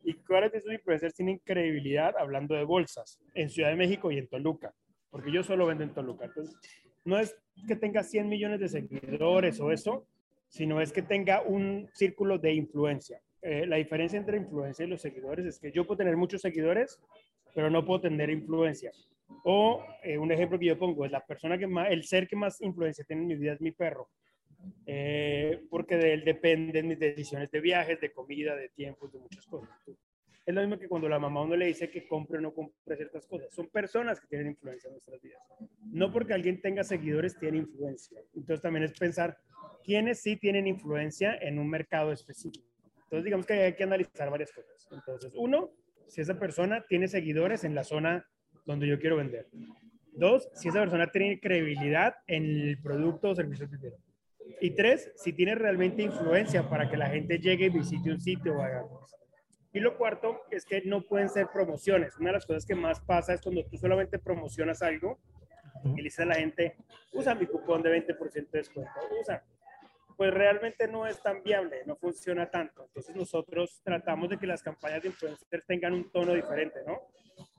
Y 0.04 0.14
cuáles 0.14 0.52
de 0.52 0.58
esos 0.58 0.72
influencers 0.72 1.14
tienen 1.14 1.38
credibilidad 1.38 2.14
hablando 2.16 2.54
de 2.54 2.62
bolsas 2.62 3.18
en 3.34 3.50
Ciudad 3.50 3.70
de 3.70 3.76
México 3.76 4.12
y 4.12 4.18
en 4.18 4.28
Toluca. 4.28 4.72
Porque 5.10 5.32
yo 5.32 5.42
solo 5.42 5.66
vendo 5.66 5.82
en 5.82 5.92
Toluca. 5.92 6.26
Entonces, 6.26 6.56
no 7.04 7.18
es 7.18 7.36
que 7.66 7.74
tenga 7.74 8.02
100 8.02 8.28
millones 8.28 8.60
de 8.60 8.68
seguidores 8.68 9.58
o 9.60 9.72
eso, 9.72 10.06
sino 10.48 10.80
es 10.80 10.92
que 10.92 11.02
tenga 11.02 11.42
un 11.42 11.88
círculo 11.92 12.38
de 12.38 12.54
influencia. 12.54 13.20
Eh, 13.48 13.64
la 13.64 13.76
diferencia 13.76 14.18
entre 14.18 14.38
influencia 14.38 14.84
y 14.84 14.88
los 14.88 15.00
seguidores 15.00 15.46
es 15.46 15.60
que 15.60 15.70
yo 15.70 15.86
puedo 15.86 15.98
tener 15.98 16.16
muchos 16.16 16.40
seguidores, 16.40 16.98
pero 17.54 17.70
no 17.70 17.86
puedo 17.86 18.00
tener 18.00 18.28
influencia. 18.28 18.90
O 19.44 19.84
eh, 20.02 20.18
un 20.18 20.32
ejemplo 20.32 20.58
que 20.58 20.66
yo 20.66 20.76
pongo 20.76 21.04
es 21.04 21.12
la 21.12 21.24
persona 21.24 21.56
que 21.56 21.68
más, 21.68 21.88
el 21.92 22.02
ser 22.02 22.26
que 22.26 22.34
más 22.34 22.60
influencia 22.60 23.04
tiene 23.04 23.22
en 23.22 23.28
mi 23.28 23.36
vida 23.36 23.52
es 23.52 23.60
mi 23.60 23.70
perro, 23.70 24.08
eh, 24.84 25.64
porque 25.70 25.96
de 25.96 26.14
él 26.14 26.24
dependen 26.24 26.88
mis 26.88 26.98
decisiones 26.98 27.48
de 27.52 27.60
viajes, 27.60 28.00
de 28.00 28.10
comida, 28.10 28.56
de 28.56 28.68
tiempos, 28.70 29.12
de 29.12 29.20
muchas 29.20 29.46
cosas. 29.46 29.70
Es 30.44 30.52
lo 30.52 30.60
mismo 30.60 30.76
que 30.76 30.88
cuando 30.88 31.08
la 31.08 31.20
mamá 31.20 31.42
uno 31.42 31.54
le 31.54 31.66
dice 31.66 31.88
que 31.88 32.04
compre 32.04 32.38
o 32.38 32.40
no 32.40 32.52
compre 32.52 32.96
ciertas 32.96 33.26
cosas. 33.26 33.54
Son 33.54 33.68
personas 33.68 34.20
que 34.20 34.26
tienen 34.26 34.48
influencia 34.48 34.88
en 34.88 34.94
nuestras 34.94 35.22
vidas. 35.22 35.40
No 35.92 36.12
porque 36.12 36.34
alguien 36.34 36.60
tenga 36.60 36.82
seguidores 36.82 37.38
tiene 37.38 37.58
influencia. 37.58 38.20
Entonces 38.34 38.60
también 38.60 38.84
es 38.84 38.98
pensar 38.98 39.38
quiénes 39.84 40.20
sí 40.20 40.36
tienen 40.36 40.66
influencia 40.66 41.36
en 41.40 41.60
un 41.60 41.70
mercado 41.70 42.10
específico. 42.10 42.75
Entonces 43.06 43.24
digamos 43.24 43.46
que 43.46 43.54
hay 43.54 43.74
que 43.74 43.84
analizar 43.84 44.30
varias 44.30 44.52
cosas. 44.52 44.88
Entonces, 44.90 45.32
uno, 45.36 45.70
si 46.08 46.20
esa 46.20 46.38
persona 46.38 46.84
tiene 46.88 47.06
seguidores 47.06 47.62
en 47.64 47.74
la 47.74 47.84
zona 47.84 48.26
donde 48.64 48.88
yo 48.88 48.98
quiero 48.98 49.16
vender. 49.16 49.46
Dos, 50.12 50.48
si 50.54 50.68
esa 50.68 50.80
persona 50.80 51.06
tiene 51.06 51.38
credibilidad 51.40 52.16
en 52.26 52.44
el 52.44 52.82
producto 52.82 53.30
o 53.30 53.34
servicio 53.34 53.70
que 53.70 53.78
quiero. 53.78 53.96
Y 54.60 54.70
tres, 54.70 55.12
si 55.16 55.32
tiene 55.32 55.54
realmente 55.54 56.02
influencia 56.02 56.68
para 56.68 56.88
que 56.90 56.96
la 56.96 57.08
gente 57.08 57.38
llegue 57.38 57.66
y 57.66 57.70
visite 57.70 58.10
un 58.10 58.20
sitio 58.20 58.56
o 58.56 58.62
haga 58.62 58.82
cosas. 58.82 59.20
Y 59.72 59.80
lo 59.80 59.96
cuarto 59.96 60.40
es 60.50 60.64
que 60.64 60.82
no 60.82 61.02
pueden 61.02 61.28
ser 61.28 61.48
promociones. 61.52 62.16
Una 62.16 62.30
de 62.30 62.34
las 62.34 62.46
cosas 62.46 62.64
que 62.64 62.74
más 62.74 63.00
pasa 63.00 63.34
es 63.34 63.40
cuando 63.40 63.64
tú 63.66 63.76
solamente 63.76 64.18
promocionas 64.18 64.82
algo 64.82 65.20
y 65.84 65.98
le 65.98 66.04
dices 66.04 66.20
a 66.20 66.24
la 66.24 66.36
gente, 66.36 66.76
usa 67.12 67.34
mi 67.34 67.46
cupón 67.46 67.82
de 67.82 67.90
20% 68.06 68.50
de 68.50 68.58
descuento, 68.58 68.90
usa. 69.20 69.44
Pues 70.16 70.32
realmente 70.32 70.88
no 70.88 71.06
es 71.06 71.22
tan 71.22 71.42
viable, 71.42 71.82
no 71.86 71.96
funciona 71.96 72.50
tanto. 72.50 72.84
Entonces 72.84 73.14
nosotros 73.14 73.80
tratamos 73.84 74.30
de 74.30 74.38
que 74.38 74.46
las 74.46 74.62
campañas 74.62 75.02
de 75.02 75.08
influencers 75.08 75.66
tengan 75.66 75.92
un 75.92 76.10
tono 76.10 76.32
diferente, 76.32 76.80
¿no? 76.86 77.02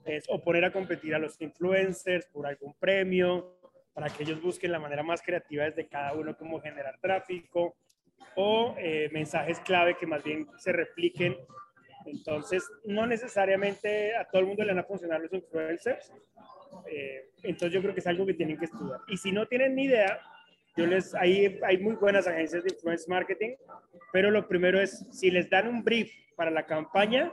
Es 0.05 0.25
o 0.29 0.41
poner 0.41 0.65
a 0.65 0.71
competir 0.71 1.13
a 1.13 1.19
los 1.19 1.39
influencers 1.41 2.25
por 2.27 2.47
algún 2.47 2.73
premio, 2.79 3.59
para 3.93 4.09
que 4.09 4.23
ellos 4.23 4.41
busquen 4.41 4.71
la 4.71 4.79
manera 4.79 5.03
más 5.03 5.21
creativa 5.21 5.65
desde 5.65 5.87
cada 5.87 6.13
uno, 6.13 6.37
cómo 6.37 6.59
generar 6.59 6.99
tráfico, 6.99 7.75
o 8.35 8.75
eh, 8.77 9.09
mensajes 9.11 9.59
clave 9.59 9.97
que 9.97 10.05
más 10.05 10.23
bien 10.23 10.47
se 10.57 10.71
repliquen 10.71 11.35
entonces, 12.07 12.63
no 12.85 13.05
necesariamente 13.05 14.15
a 14.15 14.25
todo 14.25 14.41
el 14.41 14.47
mundo 14.47 14.63
le 14.63 14.73
van 14.73 14.79
a 14.79 14.87
funcionar 14.87 15.21
los 15.21 15.33
influencers. 15.33 16.11
Eh, 16.85 17.31
entonces, 17.43 17.73
yo 17.73 17.81
creo 17.81 17.93
que 17.93 17.99
es 17.99 18.07
algo 18.07 18.25
que 18.25 18.33
tienen 18.33 18.57
que 18.57 18.65
estudiar. 18.65 18.99
Y 19.07 19.17
si 19.17 19.31
no 19.31 19.45
tienen 19.47 19.75
ni 19.75 19.85
idea, 19.85 20.19
yo 20.77 20.85
les, 20.85 21.13
hay, 21.15 21.59
hay 21.63 21.77
muy 21.79 21.95
buenas 21.95 22.27
agencias 22.27 22.63
de 22.63 22.73
influence 22.73 23.09
marketing, 23.09 23.55
pero 24.13 24.29
lo 24.31 24.47
primero 24.47 24.79
es, 24.79 25.05
si 25.11 25.31
les 25.31 25.49
dan 25.49 25.67
un 25.67 25.83
brief 25.83 26.11
para 26.35 26.51
la 26.51 26.65
campaña, 26.65 27.31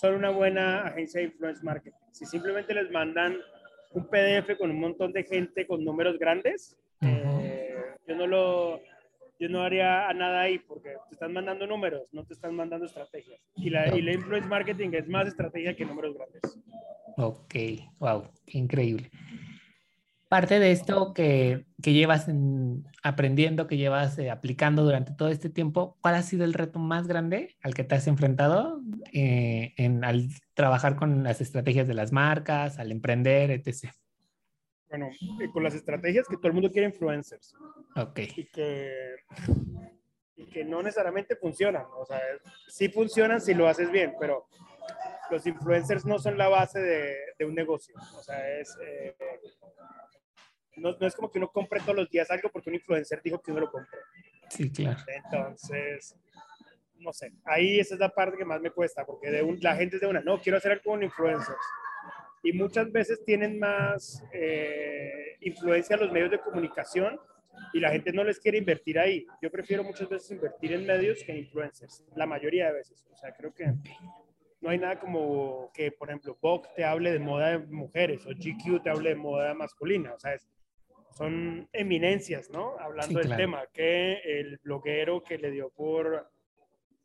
son 0.00 0.14
una 0.14 0.30
buena 0.30 0.86
agencia 0.86 1.20
de 1.20 1.26
influence 1.26 1.62
marketing. 1.62 1.98
Si 2.12 2.26
simplemente 2.26 2.74
les 2.74 2.90
mandan 2.90 3.38
un 3.92 4.06
PDF 4.06 4.56
con 4.58 4.70
un 4.70 4.80
montón 4.80 5.12
de 5.12 5.24
gente 5.24 5.66
con 5.66 5.84
números 5.84 6.18
grandes, 6.18 6.78
eh, 7.00 7.74
yo 8.06 8.14
no 8.14 8.26
lo 8.26 8.80
yo 9.38 9.48
no 9.48 9.62
haría 9.62 10.12
nada 10.12 10.42
ahí 10.42 10.60
porque 10.60 10.90
te 11.08 11.14
están 11.14 11.32
mandando 11.32 11.66
números, 11.66 12.02
no 12.12 12.24
te 12.24 12.32
están 12.32 12.54
mandando 12.54 12.86
estrategias. 12.86 13.40
Y 13.56 13.70
la, 13.70 13.92
y 13.92 14.00
la 14.00 14.12
influence 14.12 14.48
marketing 14.48 14.90
es 14.92 15.08
más 15.08 15.26
estrategia 15.26 15.74
que 15.74 15.84
números 15.84 16.14
grandes. 16.14 16.42
Ok, 17.16 17.54
wow, 17.98 18.28
increíble. 18.46 19.10
Parte 20.32 20.58
de 20.58 20.72
esto 20.72 21.12
que, 21.12 21.66
que 21.82 21.92
llevas 21.92 22.26
aprendiendo, 23.02 23.66
que 23.66 23.76
llevas 23.76 24.18
eh, 24.18 24.30
aplicando 24.30 24.82
durante 24.82 25.12
todo 25.12 25.28
este 25.28 25.50
tiempo, 25.50 25.98
¿cuál 26.00 26.14
ha 26.14 26.22
sido 26.22 26.46
el 26.46 26.54
reto 26.54 26.78
más 26.78 27.06
grande 27.06 27.54
al 27.62 27.74
que 27.74 27.84
te 27.84 27.96
has 27.96 28.06
enfrentado 28.06 28.80
eh, 29.12 29.74
en, 29.76 30.02
al 30.06 30.30
trabajar 30.54 30.96
con 30.96 31.22
las 31.22 31.42
estrategias 31.42 31.86
de 31.86 31.92
las 31.92 32.12
marcas, 32.12 32.78
al 32.78 32.92
emprender, 32.92 33.50
etc.? 33.50 33.92
bueno, 34.88 35.10
con 35.52 35.64
las 35.64 35.74
estrategias 35.74 36.26
que 36.26 36.38
todo 36.38 36.46
el 36.46 36.54
mundo 36.54 36.72
quiere 36.72 36.86
influencers. 36.86 37.54
Ok. 37.94 38.20
Y 38.34 38.46
que, 38.46 39.16
y 40.36 40.46
que 40.46 40.64
no 40.64 40.82
necesariamente 40.82 41.36
funcionan. 41.36 41.84
O 41.98 42.06
sea, 42.06 42.18
sí 42.68 42.88
funcionan 42.88 43.38
si 43.42 43.52
lo 43.52 43.68
haces 43.68 43.90
bien, 43.90 44.14
pero 44.18 44.46
los 45.30 45.46
influencers 45.46 46.06
no 46.06 46.18
son 46.18 46.38
la 46.38 46.48
base 46.48 46.80
de, 46.80 47.16
de 47.38 47.44
un 47.44 47.54
negocio. 47.54 47.94
O 48.16 48.22
sea, 48.22 48.58
es... 48.58 48.74
Eh, 48.82 49.14
no, 50.76 50.96
no, 50.98 51.06
es 51.06 51.14
como 51.14 51.30
que 51.30 51.38
uno 51.38 51.48
compre 51.48 51.80
todos 51.80 51.96
los 51.96 52.10
días 52.10 52.30
algo 52.30 52.50
porque 52.50 52.70
un 52.70 52.76
influencer 52.76 53.20
dijo 53.22 53.40
que 53.40 53.50
uno 53.50 53.60
lo 53.60 53.70
compró. 53.70 53.98
Sí, 54.48 54.70
claro. 54.70 55.00
Entonces, 55.06 56.16
no 56.98 57.12
sé, 57.12 57.32
ahí 57.44 57.80
esa 57.80 57.94
es 57.94 58.00
la 58.00 58.08
parte 58.08 58.38
que 58.38 58.44
más 58.44 58.60
me 58.60 58.70
cuesta, 58.70 59.04
porque 59.04 59.30
de 59.30 59.42
un, 59.42 59.58
la 59.60 59.76
gente 59.76 59.96
es 59.96 60.00
de 60.00 60.06
una, 60.06 60.20
no, 60.20 60.40
quiero 60.40 60.58
hacer 60.58 60.72
algo 60.72 60.84
con 60.84 61.02
influencers 61.02 61.58
y 62.42 62.52
muchas 62.52 62.90
veces 62.90 63.24
tienen 63.24 63.58
más 63.58 64.22
eh, 64.32 65.36
influencia 65.40 65.96
los 65.96 66.10
medios 66.10 66.30
de 66.30 66.40
comunicación 66.40 67.18
y 67.72 67.80
la 67.80 67.90
gente 67.90 68.12
no 68.12 68.24
les 68.24 68.40
quiere 68.40 68.58
invertir 68.58 68.98
ahí. 68.98 69.26
Yo 69.40 69.50
prefiero 69.50 69.84
muchas 69.84 70.08
veces 70.08 70.30
invertir 70.30 70.72
en 70.72 70.86
medios 70.86 71.22
que 71.22 71.32
en 71.32 71.38
influencers, 71.38 72.04
la 72.16 72.26
mayoría 72.26 72.66
de 72.66 72.72
veces. 72.72 73.06
O 73.10 73.16
sea, 73.16 73.32
creo 73.32 73.54
que 73.54 73.66
no 74.60 74.70
hay 74.70 74.78
nada 74.78 74.98
como 74.98 75.70
que, 75.72 75.92
por 75.92 76.08
ejemplo, 76.08 76.36
Vogue 76.40 76.68
te 76.74 76.84
hable 76.84 77.12
de 77.12 77.18
moda 77.18 77.50
de 77.50 77.58
mujeres 77.58 78.26
o 78.26 78.30
GQ 78.30 78.82
te 78.82 78.90
hable 78.90 79.10
de 79.10 79.16
moda 79.16 79.54
masculina. 79.54 80.14
O 80.14 80.18
sea, 80.18 80.36
son 81.16 81.68
eminencias, 81.72 82.50
¿no? 82.50 82.78
Hablando 82.78 83.18
del 83.20 83.36
tema, 83.36 83.66
que 83.72 84.14
el 84.24 84.58
bloguero 84.58 85.22
que 85.22 85.38
le 85.38 85.50
dio 85.50 85.70
por, 85.70 86.30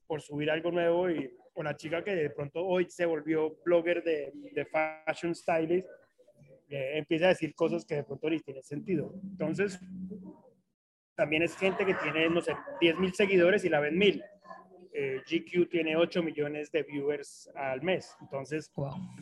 por 0.05 0.21
subir 0.21 0.49
algo 0.49 0.71
nuevo 0.71 1.09
y 1.09 1.31
una 1.55 1.75
chica 1.75 2.03
que 2.03 2.15
de 2.15 2.29
pronto 2.29 2.65
hoy 2.65 2.87
se 2.89 3.05
volvió 3.05 3.57
blogger 3.65 4.03
de, 4.03 4.31
de 4.53 4.65
fashion 4.65 5.33
stylist, 5.33 5.87
eh, 6.69 6.97
empieza 6.97 7.25
a 7.25 7.29
decir 7.29 7.55
cosas 7.55 7.85
que 7.85 7.95
de 7.95 8.03
pronto 8.03 8.29
ni 8.29 8.39
tienen 8.39 8.63
sentido. 8.63 9.13
Entonces, 9.23 9.79
también 11.15 11.41
es 11.43 11.55
gente 11.55 11.85
que 11.85 11.95
tiene, 11.95 12.29
no 12.29 12.41
sé, 12.41 12.53
10 12.81 12.99
mil 12.99 13.13
seguidores 13.13 13.63
y 13.65 13.69
la 13.69 13.79
ven 13.79 13.97
mil. 13.97 14.23
Eh, 14.93 15.21
GQ 15.29 15.69
tiene 15.69 15.95
8 15.95 16.23
millones 16.23 16.71
de 16.71 16.83
viewers 16.83 17.49
al 17.55 17.81
mes. 17.81 18.15
Entonces, 18.21 18.71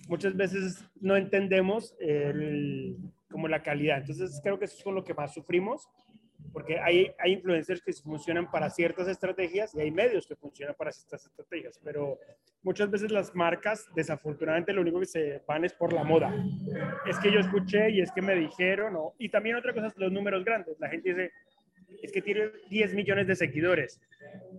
muchas 0.08 0.36
veces 0.36 0.86
no 1.00 1.16
entendemos 1.16 1.96
el, 2.00 2.98
como 3.36 3.50
la 3.50 3.62
calidad. 3.62 3.98
Entonces, 3.98 4.40
creo 4.42 4.58
que 4.58 4.66
eso 4.66 4.78
es 4.78 4.84
con 4.84 4.96
lo 4.96 5.04
que 5.04 5.14
más 5.14 5.34
sufrimos 5.34 5.90
porque 6.54 6.80
hay, 6.80 7.12
hay 7.20 7.34
influencers 7.34 7.82
que 7.82 7.92
funcionan 7.94 8.50
para 8.50 8.70
ciertas 8.70 9.08
estrategias 9.08 9.74
y 9.76 9.82
hay 9.82 9.92
medios 9.92 10.26
que 10.26 10.36
funcionan 10.36 10.76
para 10.76 10.92
ciertas 10.92 11.26
estrategias, 11.26 11.80
pero 11.84 12.18
muchas 12.64 12.90
veces 12.90 13.12
las 13.12 13.36
marcas, 13.36 13.86
desafortunadamente, 13.96 14.74
lo 14.74 14.82
único 14.82 15.00
que 15.00 15.06
se 15.06 15.42
van 15.48 15.66
es 15.66 15.74
por 15.74 15.94
la 15.94 16.04
moda. 16.04 16.34
Es 17.08 17.20
que 17.20 17.32
yo 17.32 17.40
escuché 17.40 17.90
y 17.92 18.02
es 18.02 18.12
que 18.12 18.22
me 18.22 18.36
dijeron. 18.36 18.98
Y 19.18 19.30
también 19.30 19.56
otra 19.56 19.74
cosa 19.74 19.88
es 19.88 19.98
los 19.98 20.12
números 20.12 20.44
grandes. 20.44 20.80
La 20.80 20.90
gente 20.90 21.10
dice, 21.10 21.32
es 22.02 22.12
que 22.12 22.22
tiene 22.22 22.50
10 22.70 22.94
millones 22.94 23.28
de 23.28 23.36
seguidores. 23.36 24.00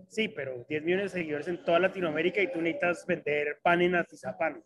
Sí, 0.07 0.27
pero 0.29 0.65
10 0.69 0.83
millones 0.83 1.11
de 1.11 1.19
seguidores 1.19 1.47
en 1.47 1.63
toda 1.63 1.79
Latinoamérica 1.79 2.41
y 2.41 2.51
tú 2.51 2.61
necesitas 2.61 3.05
vender 3.05 3.59
pan 3.61 3.81
en 3.81 3.95
Atizapán. 3.95 4.63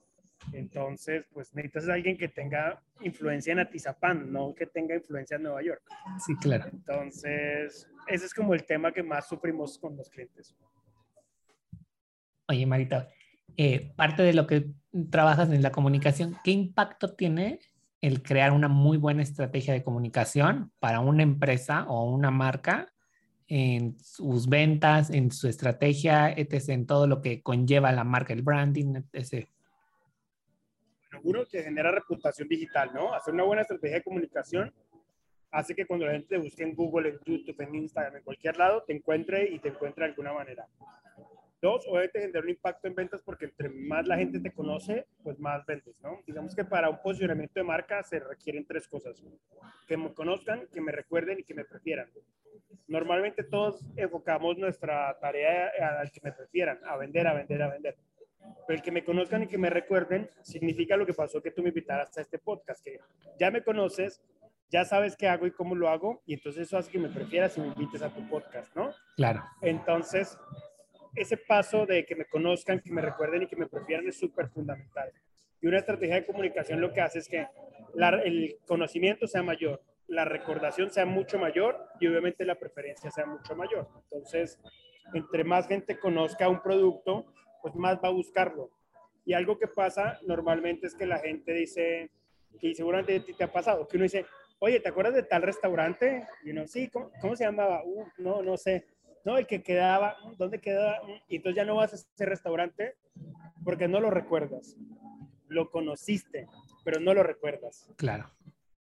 Entonces, 0.53 1.25
pues 1.34 1.53
necesitas 1.53 1.89
a 1.89 1.93
alguien 1.93 2.17
que 2.17 2.27
tenga 2.27 2.81
influencia 3.01 3.53
en 3.53 3.60
Atizapán, 3.60 4.31
no 4.31 4.53
que 4.53 4.65
tenga 4.65 4.96
influencia 4.96 5.38
en 5.38 5.43
Nueva 5.43 5.62
York. 5.63 5.81
Sí, 6.25 6.36
claro. 6.36 6.70
Entonces, 6.72 7.88
ese 8.08 8.25
es 8.25 8.34
como 8.34 8.53
el 8.53 8.65
tema 8.65 8.91
que 8.91 9.03
más 9.03 9.27
sufrimos 9.27 9.77
con 9.77 9.96
los 9.96 10.10
clientes. 10.10 10.55
Oye, 12.48 12.65
Marita, 12.65 13.08
eh, 13.55 13.93
parte 13.96 14.24
de 14.24 14.34
lo 14.34 14.48
que 14.48 14.67
trabajas 15.10 15.50
en 15.51 15.62
la 15.62 15.72
comunicación, 15.72 16.36
¿qué 16.43 16.51
impacto 16.51 17.13
tiene 17.15 17.60
el 18.01 18.24
crear 18.24 18.51
una 18.51 18.67
muy 18.67 18.98
buena 18.98 19.22
estrategia 19.22 19.74
de 19.74 19.84
comunicación 19.84 20.72
para 20.79 21.00
una 21.00 21.24
empresa 21.24 21.86
o 21.88 22.10
una 22.12 22.31
marca 22.31 22.91
en 23.48 24.00
sus 24.00 24.48
ventas, 24.48 25.10
en 25.10 25.29
su 25.31 25.48
estrategia, 25.48 26.31
etc., 26.31 26.70
en 26.70 26.86
todo 26.88 27.05
lo 27.05 27.22
que 27.22 27.41
conlleva 27.43 27.91
la 27.91 28.03
marca, 28.03 28.34
el 28.34 28.41
branding, 28.41 29.03
etc. 29.13 29.48
Uno 31.24 31.46
que 31.46 31.63
genera 31.63 31.92
reputación 31.92 32.48
digital, 32.48 32.92
¿no? 32.94 33.13
Hacer 33.13 33.34
una 33.34 33.44
buena 33.44 33.62
estrategia 33.62 33.98
de 33.98 34.04
comunicación 34.04 34.74
hace 35.51 35.75
que 35.75 35.86
cuando 35.86 36.06
la 36.06 36.13
gente 36.13 36.30
te 36.30 36.38
busque 36.38 36.63
en 36.63 36.75
Google, 36.75 37.10
en 37.10 37.20
YouTube, 37.25 37.60
en 37.62 37.75
Instagram, 37.75 38.18
en 38.18 38.24
cualquier 38.24 38.58
lado, 38.58 38.84
te 38.84 38.94
encuentre 38.94 39.50
y 39.50 39.60
te 39.60 39.70
encuentre 39.70 40.06
de 40.06 40.12
alguna 40.12 40.34
manera. 40.34 40.68
Dos, 41.62 41.86
obviamente 41.88 42.22
generar 42.22 42.44
un 42.44 42.50
impacto 42.50 42.88
en 42.88 42.96
ventas 42.96 43.22
porque 43.22 43.46
entre 43.46 43.70
más 43.70 44.08
la 44.08 44.18
gente 44.18 44.40
te 44.40 44.51
conoce, 44.51 45.06
pues 45.22 45.38
más 45.40 45.63
vendes, 45.68 45.96
¿no? 46.01 46.20
Digamos 46.25 46.56
que 46.56 46.66
para 46.66 46.90
un 46.90 47.00
posicionamiento 47.04 47.60
de 47.60 47.63
marca 47.63 48.01
se 48.01 48.20
requieren 48.20 48.66
tres 48.66 48.88
cosas. 48.88 49.22
Que 49.88 49.96
me 49.96 50.12
conozcan, 50.13 50.68
que 50.74 50.82
me 50.82 50.92
recuerden 50.92 51.40
y 51.40 51.44
que 51.44 51.54
me 51.54 51.63
prefieran. 51.63 52.10
Normalmente 52.88 53.44
todos 53.44 53.86
enfocamos 53.96 54.58
nuestra 54.58 55.16
tarea 55.20 55.72
al 56.00 56.12
que 56.12 56.22
me 56.24 56.32
prefieran, 56.32 56.80
a 56.84 56.98
vender, 56.98 57.28
a 57.28 57.34
vender, 57.34 57.62
a 57.62 57.70
vender. 57.70 57.96
Pero 58.67 58.77
el 58.77 58.81
que 58.81 58.91
me 58.91 59.03
conozcan 59.03 59.43
y 59.43 59.48
que 59.48 59.57
me 59.57 59.69
recuerden 59.69 60.29
significa 60.41 60.98
lo 60.98 61.05
que 61.05 61.13
pasó 61.13 61.41
que 61.41 61.51
tú 61.51 61.62
me 61.62 61.69
invitaras 61.69 62.17
a 62.17 62.21
este 62.21 62.39
podcast, 62.39 62.83
que 62.83 63.00
ya 63.39 63.51
me 63.51 63.63
conoces, 63.63 64.21
ya 64.69 64.86
sabes 64.86 65.15
qué 65.17 65.27
hago 65.27 65.45
y 65.45 65.51
cómo 65.51 65.75
lo 65.75 65.89
hago, 65.89 66.21
y 66.25 66.33
entonces 66.33 66.67
eso 66.67 66.77
hace 66.77 66.91
que 66.91 67.00
me 67.00 67.10
prefieras 67.10 67.57
y 67.57 67.62
me 67.62 67.67
invites 67.67 68.01
a 68.01 68.10
tu 68.13 68.27
podcast, 68.29 68.74
¿no? 68.75 68.93
Claro. 69.17 69.43
Entonces, 69.62 70.38
ese 71.15 71.38
paso 71.38 71.86
de 71.86 72.05
que 72.05 72.15
me 72.15 72.25
conozcan, 72.25 72.79
que 72.79 72.91
me 72.91 73.01
recuerden 73.01 73.43
y 73.43 73.48
que 73.48 73.57
me 73.57 73.67
prefieran 73.67 74.07
es 74.07 74.17
súper 74.17 74.48
fundamental. 74.50 75.12
Y 75.62 75.67
una 75.67 75.79
estrategia 75.79 76.15
de 76.15 76.25
comunicación 76.25 76.79
lo 76.79 76.93
que 76.93 77.01
hace 77.01 77.19
es 77.19 77.27
que 77.27 77.48
el 78.24 78.57
conocimiento 78.65 79.27
sea 79.27 79.43
mayor, 79.43 79.83
la 80.07 80.25
recordación 80.25 80.89
sea 80.89 81.05
mucho 81.05 81.38
mayor 81.38 81.77
y 82.00 82.07
obviamente 82.07 82.45
la 82.45 82.55
preferencia 82.55 83.12
sea 83.12 83.25
mucho 83.25 83.55
mayor. 83.55 83.88
Entonces, 84.03 84.60
entre 85.13 85.43
más 85.43 85.67
gente 85.67 86.00
conozca 86.00 86.48
un 86.48 86.62
producto, 86.62 87.25
pues 87.62 87.75
más 87.75 87.98
va 88.03 88.10
a 88.10 88.12
buscarlo. 88.12 88.72
Y 89.25 89.34
algo 89.34 89.58
que 89.58 89.68
pasa 89.68 90.20
normalmente 90.25 90.88
es 90.88 90.96
que 90.96 91.06
la 91.06 91.20
gente 91.20 91.53
dice, 91.53 92.12
y 92.62 92.74
seguramente 92.75 93.18
a 93.18 93.24
ti 93.24 93.34
te 93.34 93.44
ha 93.44 93.51
pasado, 93.51 93.88
que 93.88 93.98
uno 93.98 94.03
dice, 94.03 94.25
oye, 94.60 94.80
¿te 94.80 94.89
acuerdas 94.89 95.13
de 95.13 95.24
tal 95.24 95.41
restaurante? 95.44 96.25
Y 96.44 96.51
uno, 96.51 96.68
sí, 96.68 96.89
¿cómo, 96.89 97.12
cómo 97.22 97.36
se 97.36 97.44
llamaba? 97.44 97.84
Uh, 97.86 98.06
no, 98.18 98.41
no 98.41 98.58
sé 98.58 98.86
no, 99.24 99.38
el 99.38 99.48
que 99.48 99.62
quedaba, 99.62 100.18
¿dónde 100.38 100.60
quedaba? 100.60 101.00
Y 101.27 101.38
entonces 101.38 101.56
ya 101.56 101.65
no 101.65 101.75
vas 101.75 101.94
a 101.94 101.96
ese 101.96 102.25
restaurante 102.25 102.96
porque 103.63 103.88
no 103.88 104.00
lo 104.00 104.10
recuerdas. 104.10 104.75
Lo 105.48 105.70
conociste, 105.70 106.48
pero 106.84 107.00
no 107.00 107.13
lo 107.13 107.24
recuerdas. 107.24 107.89
Claro. 107.98 108.32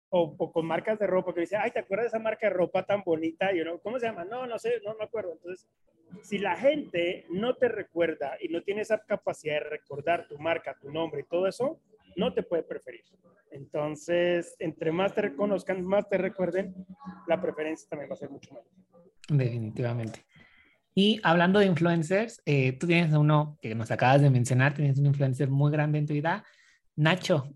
O, 0.09 0.51
con 0.51 0.65
marcas 0.65 0.99
de 0.99 1.07
ropa 1.07 1.33
que 1.33 1.41
dice, 1.41 1.55
ay, 1.55 1.71
¿te 1.71 1.79
acuerdas 1.79 2.05
de 2.05 2.17
esa 2.17 2.19
marca 2.19 2.47
de 2.47 2.53
ropa 2.53 2.83
tan 2.83 3.03
bonita? 3.03 3.53
Y 3.53 3.61
uno, 3.61 3.79
¿cómo 3.79 3.99
se 3.99 4.07
llama? 4.07 4.25
No, 4.25 4.45
no 4.47 4.59
sé, 4.59 4.81
no 4.83 4.95
me 4.95 5.03
acuerdo. 5.03 5.33
Entonces, 5.33 5.67
si 6.21 6.37
la 6.37 6.55
gente 6.55 7.25
no 7.29 7.55
te 7.55 7.67
recuerda 7.67 8.37
y 8.41 8.49
no 8.49 8.61
tiene 8.61 8.81
esa 8.81 8.99
capacidad 8.99 9.55
de 9.55 9.69
recordar 9.69 10.27
tu 10.27 10.37
marca, 10.37 10.77
tu 10.79 10.91
nombre 10.91 11.21
y 11.21 11.29
todo 11.29 11.47
eso, 11.47 11.79
no 12.15 12.33
te 12.33 12.43
puede 12.43 12.63
preferir. 12.63 13.03
Entonces, 13.51 14.55
entre 14.59 14.91
más 14.91 15.13
te 15.13 15.21
reconozcan, 15.21 15.83
más 15.83 16.07
te 16.07 16.17
recuerden, 16.17 16.75
la 17.27 17.41
preferencia 17.41 17.87
también 17.89 18.09
va 18.09 18.13
a 18.13 18.17
ser 18.17 18.29
mucho 18.29 18.53
mayor. 18.53 18.69
Definitivamente. 19.27 20.25
Y 20.93 21.19
hablando 21.23 21.59
de 21.59 21.65
influencers, 21.65 22.41
eh, 22.45 22.73
tú 22.73 22.87
tienes 22.87 23.13
uno 23.13 23.57
que 23.61 23.73
nos 23.75 23.89
acabas 23.91 24.21
de 24.21 24.29
mencionar, 24.29 24.73
tienes 24.73 24.99
un 24.99 25.05
influencer 25.05 25.49
muy 25.49 25.71
grande 25.71 25.99
en 25.99 26.05
tu 26.05 26.13
vida, 26.13 26.43
Nacho. 26.95 27.53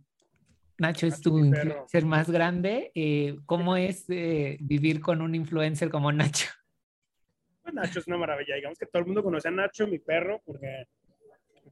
Nacho 0.78 1.08
es 1.08 1.22
tu 1.22 1.38
influencer 1.38 2.06
más 2.06 2.30
grande. 2.30 2.92
Eh, 2.96 3.38
¿Cómo 3.46 3.76
es 3.76 4.06
eh, 4.10 4.58
vivir 4.62 5.02
con 5.02 5.22
un 5.22 5.36
influencer 5.36 5.90
como 5.90 6.12
Nacho? 6.12 6.48
Nacho 7.74 8.00
es 8.00 8.08
una 8.08 8.18
maravilla. 8.18 8.56
Digamos 8.56 8.78
que 8.78 8.86
todo 8.86 9.02
el 9.02 9.06
mundo 9.06 9.24
conoce 9.24 9.48
a 9.48 9.52
Nacho, 9.52 9.88
mi 9.88 10.00
perro, 10.00 10.42
porque 10.46 10.86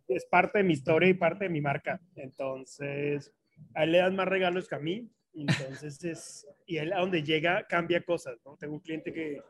es 0.07 0.25
parte 0.25 0.59
de 0.59 0.63
mi 0.63 0.73
historia 0.73 1.09
y 1.09 1.13
parte 1.13 1.45
de 1.45 1.49
mi 1.49 1.61
marca. 1.61 1.99
Entonces, 2.15 3.33
a 3.73 3.83
él 3.83 3.91
le 3.91 3.99
dan 3.99 4.15
más 4.15 4.27
regalos 4.27 4.67
que 4.67 4.75
a 4.75 4.79
mí. 4.79 5.09
Entonces, 5.33 6.03
es, 6.03 6.47
y 6.65 6.77
él 6.77 6.91
a 6.93 6.99
donde 6.99 7.23
llega 7.23 7.65
cambia 7.67 8.01
cosas. 8.03 8.37
¿no? 8.45 8.57
Tengo 8.57 8.73
un 8.73 8.81
cliente 8.81 9.13
que 9.13 9.41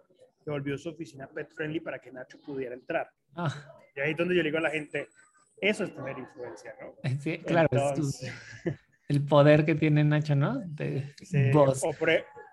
que 0.43 0.51
volvió 0.51 0.77
su 0.77 0.89
oficina 0.89 1.27
pet 1.27 1.51
friendly 1.53 1.79
para 1.79 1.99
que 1.99 2.11
Nacho 2.11 2.37
pudiera 2.45 2.73
entrar. 2.73 3.09
Ah. 3.35 3.53
Y 3.95 3.99
ahí 3.99 4.11
es 4.11 4.17
donde 4.17 4.35
yo 4.35 4.41
le 4.41 4.49
digo 4.49 4.57
a 4.57 4.61
la 4.61 4.69
gente, 4.69 5.07
eso 5.59 5.83
es 5.83 5.95
tener 5.95 6.17
influencia, 6.17 6.73
¿no? 6.81 6.95
Sí, 7.19 7.37
claro, 7.39 7.69
es 7.71 8.31
el 9.07 9.25
poder 9.25 9.65
que 9.65 9.75
tiene 9.75 10.03
Nacho, 10.03 10.35
¿no? 10.35 10.59
De 10.65 11.13
voz. 11.53 11.83
O, 11.83 11.93
por, 11.93 12.09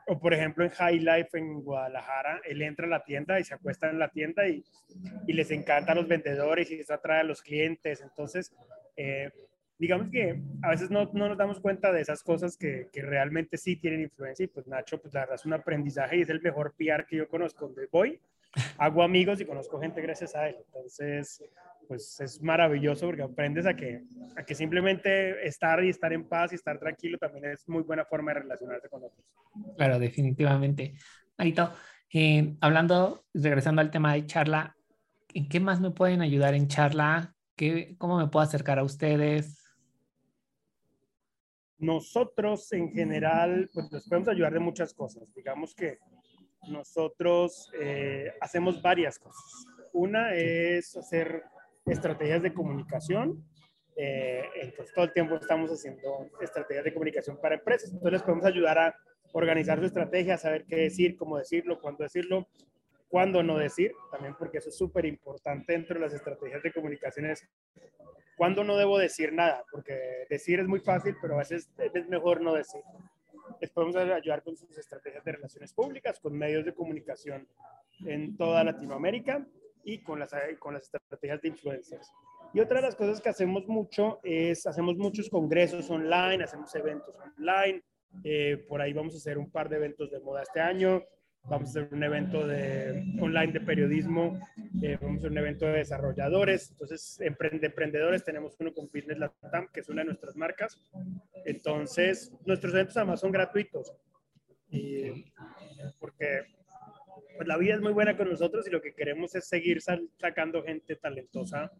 o, 0.08 0.18
por, 0.18 0.34
ejemplo 0.34 0.64
en 0.64 0.70
High 0.70 1.00
Life 1.00 1.38
en 1.38 1.62
Guadalajara, 1.62 2.40
él 2.44 2.62
entra 2.62 2.86
a 2.86 2.90
la 2.90 3.04
tienda 3.04 3.38
y 3.38 3.44
se 3.44 3.54
acuesta 3.54 3.88
en 3.90 3.98
la 3.98 4.08
tienda 4.08 4.48
y, 4.48 4.64
y 5.26 5.32
les 5.32 5.50
encanta 5.50 5.92
a 5.92 5.94
los 5.94 6.08
vendedores 6.08 6.70
y 6.70 6.80
eso 6.80 6.94
atrae 6.94 7.20
a 7.20 7.24
los 7.24 7.42
clientes. 7.42 8.00
Entonces, 8.00 8.52
eh, 8.96 9.30
digamos 9.78 10.10
que 10.10 10.40
a 10.62 10.70
veces 10.70 10.90
no, 10.90 11.10
no, 11.12 11.28
nos 11.28 11.38
damos 11.38 11.60
cuenta 11.60 11.92
de 11.92 12.00
esas 12.00 12.22
cosas 12.22 12.56
que, 12.56 12.88
que, 12.92 13.02
realmente 13.02 13.56
sí 13.56 13.76
tienen 13.76 14.00
influencia 14.00 14.44
y 14.44 14.48
pues 14.48 14.66
Nacho, 14.66 15.00
pues 15.00 15.14
la 15.14 15.20
verdad 15.20 15.36
es 15.36 15.46
un 15.46 15.52
aprendizaje 15.52 16.16
y 16.16 16.22
es 16.22 16.28
el 16.30 16.42
mejor 16.42 16.74
PR 16.76 17.06
que 17.06 17.16
yo 17.16 17.28
conozco, 17.28 17.66
donde 17.66 17.86
voy, 17.90 18.20
hago 18.76 19.02
amigos 19.02 19.40
y 19.40 19.44
conozco 19.44 19.80
gente 19.80 20.00
gracias 20.00 20.34
a 20.34 20.48
él. 20.48 20.56
Entonces, 20.66 21.42
pues 21.88 22.20
es 22.20 22.42
maravilloso 22.42 23.06
porque 23.06 23.22
aprendes 23.22 23.66
a 23.66 23.74
que, 23.74 24.04
a 24.36 24.44
que 24.44 24.54
simplemente 24.54 25.46
estar 25.46 25.82
y 25.82 25.88
estar 25.88 26.12
en 26.12 26.28
paz 26.28 26.52
y 26.52 26.56
estar 26.56 26.78
tranquilo 26.78 27.16
también 27.18 27.46
es 27.46 27.68
muy 27.68 27.82
buena 27.82 28.04
forma 28.04 28.34
de 28.34 28.40
relacionarse 28.40 28.88
con 28.88 29.02
otros. 29.04 29.26
Claro, 29.76 29.98
definitivamente. 29.98 30.94
Marito, 31.38 31.72
eh, 32.12 32.56
hablando, 32.60 33.24
regresando 33.32 33.80
al 33.80 33.90
tema 33.90 34.12
de 34.12 34.26
charla, 34.26 34.76
¿en 35.32 35.48
qué 35.48 35.58
más 35.58 35.80
me 35.80 35.90
pueden 35.90 36.20
ayudar 36.20 36.54
en 36.54 36.68
charla? 36.68 37.34
¿Qué, 37.56 37.96
¿Cómo 37.98 38.18
me 38.18 38.28
puedo 38.28 38.44
acercar 38.44 38.78
a 38.78 38.84
ustedes? 38.84 39.58
Nosotros 41.78 42.72
en 42.72 42.92
general, 42.92 43.70
pues 43.72 43.90
nos 43.90 44.08
podemos 44.08 44.28
ayudar 44.28 44.52
de 44.52 44.60
muchas 44.60 44.92
cosas. 44.92 45.32
Digamos 45.34 45.74
que 45.74 45.98
nosotros 46.68 47.70
eh, 47.80 48.32
hacemos 48.40 48.82
varias 48.82 49.18
cosas. 49.18 49.66
Una 49.92 50.34
es 50.34 50.96
hacer 50.96 51.44
estrategias 51.90 52.42
de 52.42 52.52
comunicación. 52.52 53.44
Eh, 53.96 54.44
entonces, 54.62 54.94
todo 54.94 55.06
el 55.06 55.12
tiempo 55.12 55.36
estamos 55.36 55.70
haciendo 55.70 56.28
estrategias 56.40 56.84
de 56.84 56.92
comunicación 56.92 57.38
para 57.40 57.56
empresas. 57.56 57.90
Entonces, 57.90 58.12
les 58.12 58.22
podemos 58.22 58.44
ayudar 58.44 58.78
a 58.78 58.96
organizar 59.32 59.78
su 59.78 59.86
estrategia, 59.86 60.34
a 60.34 60.38
saber 60.38 60.64
qué 60.66 60.76
decir, 60.76 61.16
cómo 61.16 61.36
decirlo, 61.38 61.80
cuándo 61.80 62.04
decirlo, 62.04 62.48
cuándo 63.08 63.42
no 63.42 63.58
decir, 63.58 63.92
también 64.10 64.34
porque 64.38 64.58
eso 64.58 64.68
es 64.68 64.76
súper 64.76 65.04
importante 65.04 65.72
dentro 65.72 65.94
de 65.94 66.00
las 66.00 66.14
estrategias 66.14 66.62
de 66.62 66.72
comunicaciones. 66.72 67.46
Cuándo 68.36 68.62
no 68.62 68.76
debo 68.76 68.98
decir 68.98 69.32
nada, 69.32 69.64
porque 69.70 70.26
decir 70.30 70.60
es 70.60 70.68
muy 70.68 70.80
fácil, 70.80 71.16
pero 71.20 71.34
a 71.34 71.38
veces 71.38 71.68
es 71.78 72.08
mejor 72.08 72.40
no 72.40 72.54
decir. 72.54 72.80
Les 73.60 73.70
podemos 73.70 73.96
ayudar 73.96 74.42
con 74.44 74.56
sus 74.56 74.78
estrategias 74.78 75.24
de 75.24 75.32
relaciones 75.32 75.72
públicas, 75.72 76.20
con 76.20 76.38
medios 76.38 76.64
de 76.64 76.74
comunicación 76.74 77.48
en 78.06 78.36
toda 78.36 78.62
Latinoamérica 78.62 79.44
y 79.88 80.02
con 80.02 80.18
las, 80.18 80.32
con 80.58 80.74
las 80.74 80.82
estrategias 80.82 81.40
de 81.40 81.48
influencers. 81.48 82.12
Y 82.52 82.60
otra 82.60 82.76
de 82.76 82.82
las 82.82 82.94
cosas 82.94 83.22
que 83.22 83.30
hacemos 83.30 83.66
mucho 83.66 84.20
es, 84.22 84.66
hacemos 84.66 84.96
muchos 84.96 85.30
congresos 85.30 85.88
online, 85.88 86.44
hacemos 86.44 86.74
eventos 86.74 87.14
online, 87.38 87.82
eh, 88.22 88.64
por 88.68 88.82
ahí 88.82 88.92
vamos 88.92 89.14
a 89.14 89.16
hacer 89.16 89.38
un 89.38 89.50
par 89.50 89.70
de 89.70 89.76
eventos 89.76 90.10
de 90.10 90.20
moda 90.20 90.42
este 90.42 90.60
año, 90.60 91.02
vamos 91.44 91.68
a 91.68 91.70
hacer 91.70 91.88
un 91.90 92.02
evento 92.02 92.46
de, 92.46 93.02
online 93.18 93.52
de 93.52 93.60
periodismo, 93.62 94.38
eh, 94.82 94.98
vamos 95.00 95.16
a 95.16 95.18
hacer 95.20 95.30
un 95.30 95.38
evento 95.38 95.64
de 95.64 95.72
desarrolladores, 95.72 96.70
entonces 96.70 97.16
de 97.18 97.66
emprendedores 97.66 98.24
tenemos 98.24 98.56
uno 98.60 98.74
con 98.74 98.88
Business 98.92 99.18
Latam, 99.18 99.68
que 99.72 99.80
es 99.80 99.88
una 99.88 100.02
de 100.02 100.06
nuestras 100.06 100.36
marcas. 100.36 100.78
Entonces, 101.46 102.30
nuestros 102.44 102.74
eventos 102.74 102.96
además 102.98 103.20
son 103.20 103.32
gratuitos, 103.32 103.94
y, 104.70 105.32
porque 105.98 106.57
pues, 107.38 107.48
la 107.48 107.56
vida 107.56 107.74
es 107.74 107.80
muy 107.80 107.92
buena 107.92 108.16
con 108.16 108.28
nosotros 108.28 108.66
y 108.66 108.70
lo 108.70 108.82
que 108.82 108.94
queremos 108.94 109.34
es 109.34 109.48
seguir 109.48 109.80
sacando 109.80 110.62
gente 110.62 110.96
talentosa 110.96 111.70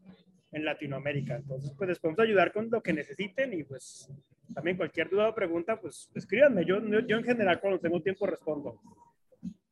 en 0.52 0.64
Latinoamérica. 0.64 1.36
Entonces, 1.36 1.74
pues 1.76 1.88
les 1.88 1.98
podemos 1.98 2.20
ayudar 2.20 2.52
con 2.52 2.70
lo 2.70 2.80
que 2.80 2.92
necesiten 2.92 3.52
y 3.52 3.64
pues 3.64 4.08
también 4.54 4.76
cualquier 4.76 5.10
duda 5.10 5.28
o 5.28 5.34
pregunta, 5.34 5.80
pues 5.80 6.10
escríbanme. 6.14 6.64
Yo, 6.64 6.80
yo 6.80 7.16
en 7.16 7.24
general 7.24 7.60
cuando 7.60 7.80
tengo 7.80 8.00
tiempo 8.00 8.26
respondo. 8.26 8.80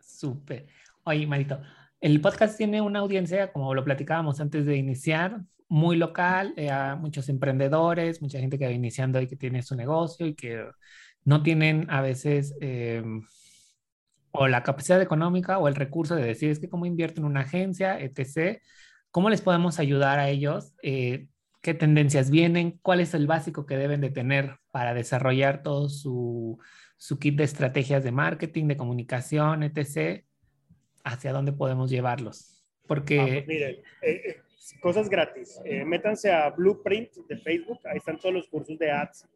Súper. 0.01 0.67
Oye, 1.05 1.27
Marito, 1.27 1.61
el 2.01 2.21
podcast 2.21 2.57
tiene 2.59 2.81
una 2.81 2.99
audiencia, 2.99 3.53
como 3.53 3.73
lo 3.73 3.85
platicábamos 3.85 4.41
antes 4.41 4.67
de 4.67 4.77
iniciar, 4.77 5.41
muy 5.69 5.97
local, 5.97 6.53
eh, 6.57 6.71
a 6.71 6.97
muchos 6.97 7.29
emprendedores, 7.29 8.21
mucha 8.21 8.39
gente 8.39 8.59
que 8.59 8.67
va 8.67 8.73
iniciando 8.73 9.21
y 9.21 9.27
que 9.27 9.37
tiene 9.37 9.63
su 9.63 9.77
negocio 9.77 10.27
y 10.27 10.35
que 10.35 10.65
no 11.25 11.43
tienen 11.43 11.87
a 11.91 12.01
veces 12.01 12.57
eh, 12.61 13.03
o 14.37 14.49
la 14.49 14.63
capacidad 14.63 15.01
económica 15.01 15.59
o 15.59 15.69
el 15.69 15.75
recurso 15.75 16.15
de 16.15 16.25
decir 16.25 16.51
es 16.51 16.59
que 16.59 16.69
cómo 16.69 16.87
invierto 16.87 17.21
en 17.21 17.27
una 17.27 17.41
agencia, 17.41 17.99
etc. 18.01 18.61
¿Cómo 19.11 19.31
les 19.31 19.41
podemos 19.41 19.79
ayudar 19.79 20.19
a 20.19 20.29
ellos? 20.29 20.75
Eh, 20.83 21.29
qué 21.63 21.75
tendencias 21.75 22.31
vienen, 22.31 22.79
cuál 22.83 23.01
es 23.01 23.15
el 23.15 23.27
básico 23.27 23.67
que 23.67 23.77
deben 23.77 24.01
de 24.01 24.11
tener 24.11 24.59
para 24.71 24.95
desarrollar 24.95 25.63
todo 25.63 25.89
su, 25.89 26.59
su 26.97 27.19
kit 27.19 27.37
de 27.37 27.45
estrategias 27.45 28.05
de 28.05 28.13
marketing, 28.13 28.69
de 28.69 28.77
comunicación, 28.77 29.63
etc. 29.63 30.25
¿Hacia 31.03 31.33
dónde 31.33 31.53
podemos 31.53 31.91
llevarlos? 31.91 32.65
Porque... 32.87 33.21
Ah, 33.21 33.27
pues 33.27 33.47
miren, 33.47 33.77
eh, 34.03 34.23
eh, 34.27 34.37
cosas 34.81 35.09
gratis. 35.09 35.61
Eh, 35.65 35.85
métanse 35.85 36.33
a 36.33 36.51
Blueprint 36.51 37.13
de 37.29 37.37
Facebook, 37.39 37.81
ahí 37.85 37.99
están 37.99 38.19
todos 38.19 38.35
los 38.35 38.49
cursos 38.49 38.79
de 38.79 38.91
ads 38.91 39.27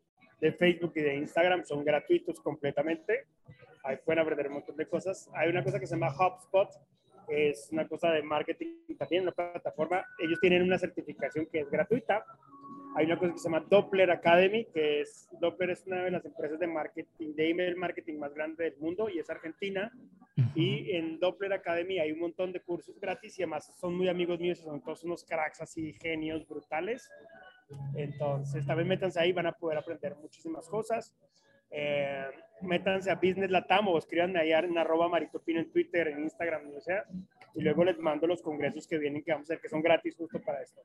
de 0.40 0.52
Facebook 0.52 0.92
y 0.96 1.00
de 1.02 1.16
Instagram, 1.16 1.64
son 1.64 1.84
gratuitos 1.84 2.40
completamente. 2.40 3.26
Ahí 3.84 3.96
pueden 4.04 4.20
aprender 4.20 4.48
un 4.48 4.54
montón 4.54 4.76
de 4.76 4.86
cosas. 4.86 5.30
Hay 5.34 5.48
una 5.48 5.64
cosa 5.64 5.80
que 5.80 5.86
se 5.86 5.94
llama 5.94 6.14
HubSpot, 6.14 6.68
es 7.28 7.68
una 7.70 7.86
cosa 7.86 8.10
de 8.10 8.22
marketing 8.22 8.96
también, 8.98 9.22
una 9.22 9.32
plataforma. 9.32 10.04
Ellos 10.18 10.38
tienen 10.40 10.62
una 10.62 10.78
certificación 10.78 11.46
que 11.46 11.60
es 11.60 11.70
gratuita. 11.70 12.24
Hay 12.96 13.06
una 13.06 13.18
cosa 13.18 13.32
que 13.32 13.38
se 13.38 13.44
llama 13.44 13.64
Doppler 13.70 14.10
Academy, 14.10 14.64
que 14.66 15.02
es, 15.02 15.28
Doppler 15.40 15.70
es 15.70 15.86
una 15.86 16.02
de 16.02 16.10
las 16.10 16.24
empresas 16.24 16.58
de 16.58 16.66
marketing, 16.66 17.34
de 17.34 17.50
email 17.50 17.76
marketing 17.76 18.18
más 18.18 18.34
grande 18.34 18.64
del 18.64 18.76
mundo 18.78 19.08
y 19.08 19.20
es 19.20 19.30
argentina. 19.30 19.92
Y 20.54 20.90
en 20.96 21.20
Doppler 21.20 21.52
Academy 21.52 22.00
hay 22.00 22.10
un 22.10 22.18
montón 22.18 22.52
de 22.52 22.60
cursos 22.60 22.98
gratis 22.98 23.38
y 23.38 23.42
además 23.42 23.72
son 23.78 23.94
muy 23.94 24.08
amigos 24.08 24.40
míos, 24.40 24.58
son 24.58 24.82
todos 24.82 25.04
unos 25.04 25.24
cracks 25.24 25.60
así, 25.60 25.92
genios 25.92 26.46
brutales. 26.48 27.08
Entonces, 27.94 28.66
también 28.66 28.88
métanse 28.88 29.20
ahí, 29.20 29.32
van 29.32 29.46
a 29.46 29.52
poder 29.52 29.78
aprender 29.78 30.16
muchísimas 30.16 30.68
cosas. 30.68 31.14
Eh, 31.70 32.26
métanse 32.62 33.10
a 33.10 33.14
Business 33.14 33.50
Latam 33.50 33.88
o 33.88 33.98
escriban 33.98 34.36
ahí 34.36 34.52
en 34.52 34.76
arroba 34.76 35.08
maritopino 35.08 35.60
en 35.60 35.70
Twitter, 35.70 36.08
en 36.08 36.20
Instagram, 36.20 36.70
o 36.76 36.80
sea, 36.80 37.04
y 37.54 37.62
luego 37.62 37.84
les 37.84 37.98
mando 37.98 38.26
los 38.26 38.42
congresos 38.42 38.86
que 38.86 38.98
vienen 38.98 39.22
que 39.22 39.32
vamos 39.32 39.50
a 39.50 39.54
hacer, 39.54 39.62
que 39.62 39.68
son 39.68 39.82
gratis 39.82 40.16
justo 40.16 40.40
para 40.40 40.62
esto. 40.62 40.80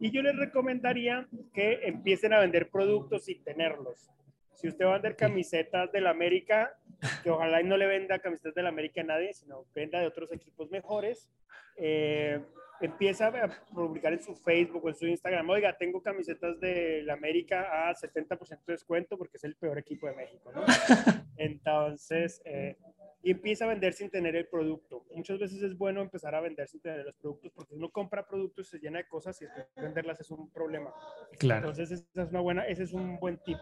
Y 0.00 0.10
yo 0.10 0.22
les 0.22 0.36
recomendaría 0.36 1.26
que 1.52 1.80
empiecen 1.84 2.32
a 2.32 2.40
vender 2.40 2.70
productos 2.70 3.24
sin 3.24 3.42
tenerlos. 3.42 4.10
Si 4.54 4.68
usted 4.68 4.84
va 4.84 4.90
a 4.90 4.94
vender 4.94 5.16
camisetas 5.16 5.90
del 5.92 6.06
América, 6.06 6.76
que 7.22 7.30
ojalá 7.30 7.60
y 7.60 7.64
no 7.64 7.76
le 7.76 7.86
venda 7.86 8.18
camisetas 8.18 8.54
del 8.54 8.66
América 8.66 9.00
a 9.00 9.04
nadie, 9.04 9.32
sino 9.34 9.66
venda 9.74 10.00
de 10.00 10.06
otros 10.06 10.32
equipos 10.32 10.70
mejores, 10.70 11.28
eh, 11.76 12.40
empieza 12.80 13.28
a 13.28 13.66
publicar 13.72 14.12
en 14.12 14.22
su 14.22 14.34
Facebook 14.34 14.84
o 14.84 14.88
en 14.88 14.94
su 14.94 15.06
Instagram, 15.06 15.48
oiga, 15.50 15.76
tengo 15.76 16.02
camisetas 16.02 16.60
del 16.60 17.08
América 17.10 17.88
a 17.88 17.94
70% 17.94 18.64
de 18.66 18.72
descuento 18.72 19.18
porque 19.18 19.36
es 19.36 19.44
el 19.44 19.56
peor 19.56 19.78
equipo 19.78 20.06
de 20.06 20.14
México, 20.14 20.52
¿no? 20.52 20.62
Entonces, 21.36 22.40
eh, 22.44 22.76
y 23.22 23.32
empieza 23.32 23.64
a 23.64 23.68
vender 23.68 23.92
sin 23.92 24.10
tener 24.10 24.36
el 24.36 24.46
producto. 24.46 25.04
Muchas 25.14 25.38
veces 25.38 25.62
es 25.62 25.76
bueno 25.76 26.00
empezar 26.00 26.34
a 26.34 26.40
vender 26.40 26.68
sin 26.68 26.80
tener 26.80 27.04
los 27.04 27.16
productos 27.16 27.52
porque 27.52 27.74
uno 27.74 27.90
compra 27.90 28.26
productos, 28.26 28.68
se 28.68 28.78
llena 28.78 28.98
de 28.98 29.08
cosas 29.08 29.40
y 29.42 29.46
venderlas 29.80 30.20
es 30.20 30.30
un 30.30 30.50
problema. 30.50 30.92
Claro. 31.38 31.68
Entonces, 31.68 32.06
esa 32.12 32.22
es 32.22 32.30
una 32.30 32.40
buena, 32.40 32.66
ese 32.66 32.84
es 32.84 32.92
un 32.92 33.18
buen 33.18 33.38
tip. 33.38 33.58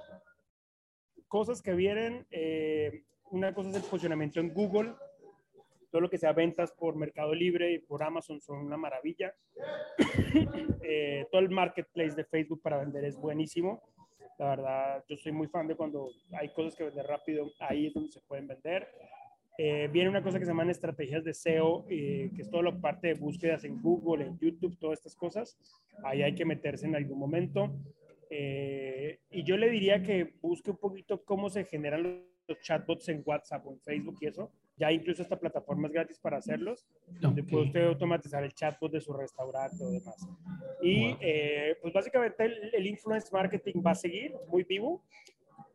Cosas 1.26 1.62
que 1.62 1.72
vienen, 1.74 2.26
eh, 2.30 3.04
una 3.30 3.52
cosa 3.54 3.70
es 3.70 3.76
el 3.76 3.82
posicionamiento 3.82 4.40
en 4.40 4.52
Google, 4.52 4.94
todo 5.90 6.00
lo 6.00 6.10
que 6.10 6.18
sea 6.18 6.32
ventas 6.32 6.72
por 6.72 6.96
Mercado 6.96 7.34
Libre 7.34 7.72
y 7.72 7.78
por 7.78 8.02
Amazon 8.02 8.40
son 8.40 8.58
una 8.58 8.76
maravilla. 8.76 9.34
Eh, 10.88 11.26
todo 11.32 11.40
el 11.40 11.50
marketplace 11.50 12.14
de 12.14 12.24
Facebook 12.24 12.62
para 12.62 12.78
vender 12.78 13.04
es 13.04 13.16
buenísimo. 13.16 13.82
La 14.38 14.50
verdad, 14.50 15.04
yo 15.08 15.16
soy 15.16 15.32
muy 15.32 15.48
fan 15.48 15.66
de 15.66 15.74
cuando 15.74 16.10
hay 16.30 16.48
cosas 16.50 16.76
que 16.76 16.84
vender 16.84 17.04
rápido, 17.06 17.50
ahí 17.58 17.86
es 17.86 17.94
donde 17.94 18.12
se 18.12 18.20
pueden 18.20 18.46
vender. 18.46 18.86
Eh, 19.58 19.88
viene 19.92 20.08
una 20.08 20.22
cosa 20.22 20.38
que 20.38 20.44
se 20.44 20.52
llaman 20.52 20.70
estrategias 20.70 21.24
de 21.24 21.34
SEO, 21.34 21.86
eh, 21.90 22.30
que 22.36 22.42
es 22.42 22.48
toda 22.48 22.62
la 22.62 22.80
parte 22.80 23.08
de 23.08 23.14
búsquedas 23.14 23.64
en 23.64 23.82
Google, 23.82 24.26
en 24.26 24.38
YouTube, 24.38 24.78
todas 24.78 25.00
estas 25.00 25.16
cosas. 25.16 25.58
Ahí 26.04 26.22
hay 26.22 26.36
que 26.36 26.44
meterse 26.44 26.86
en 26.86 26.94
algún 26.94 27.18
momento. 27.18 27.74
y 28.30 29.42
yo 29.42 29.56
le 29.56 29.70
diría 29.70 30.04
que 30.04 30.34
busque 30.40 30.70
un 30.70 30.76
poquito 30.76 31.24
cómo 31.24 31.50
se 31.50 31.64
generan 31.64 32.22
los 32.48 32.60
chatbots 32.60 33.08
en 33.08 33.22
WhatsApp 33.24 33.66
o 33.66 33.72
en 33.72 33.80
Facebook 33.80 34.16
y 34.20 34.26
eso, 34.26 34.50
ya 34.76 34.92
incluso 34.92 35.22
esta 35.22 35.38
plataforma 35.38 35.88
es 35.88 35.94
gratis 35.94 36.18
para 36.18 36.36
hacerlos, 36.36 36.86
donde 37.20 37.42
puede 37.42 37.66
usted 37.66 37.84
automatizar 37.86 38.44
el 38.44 38.52
chatbot 38.52 38.92
de 38.92 39.00
su 39.00 39.12
restaurante 39.12 39.82
o 39.82 39.90
demás. 39.90 40.16
Y 40.82 41.16
eh, 41.20 41.76
pues 41.80 41.94
básicamente 41.94 42.44
el, 42.72 42.86
influence 42.86 43.28
marketing 43.32 43.82
va 43.84 43.92
a 43.92 43.94
seguir 43.94 44.34
muy 44.48 44.64
vivo, 44.64 45.02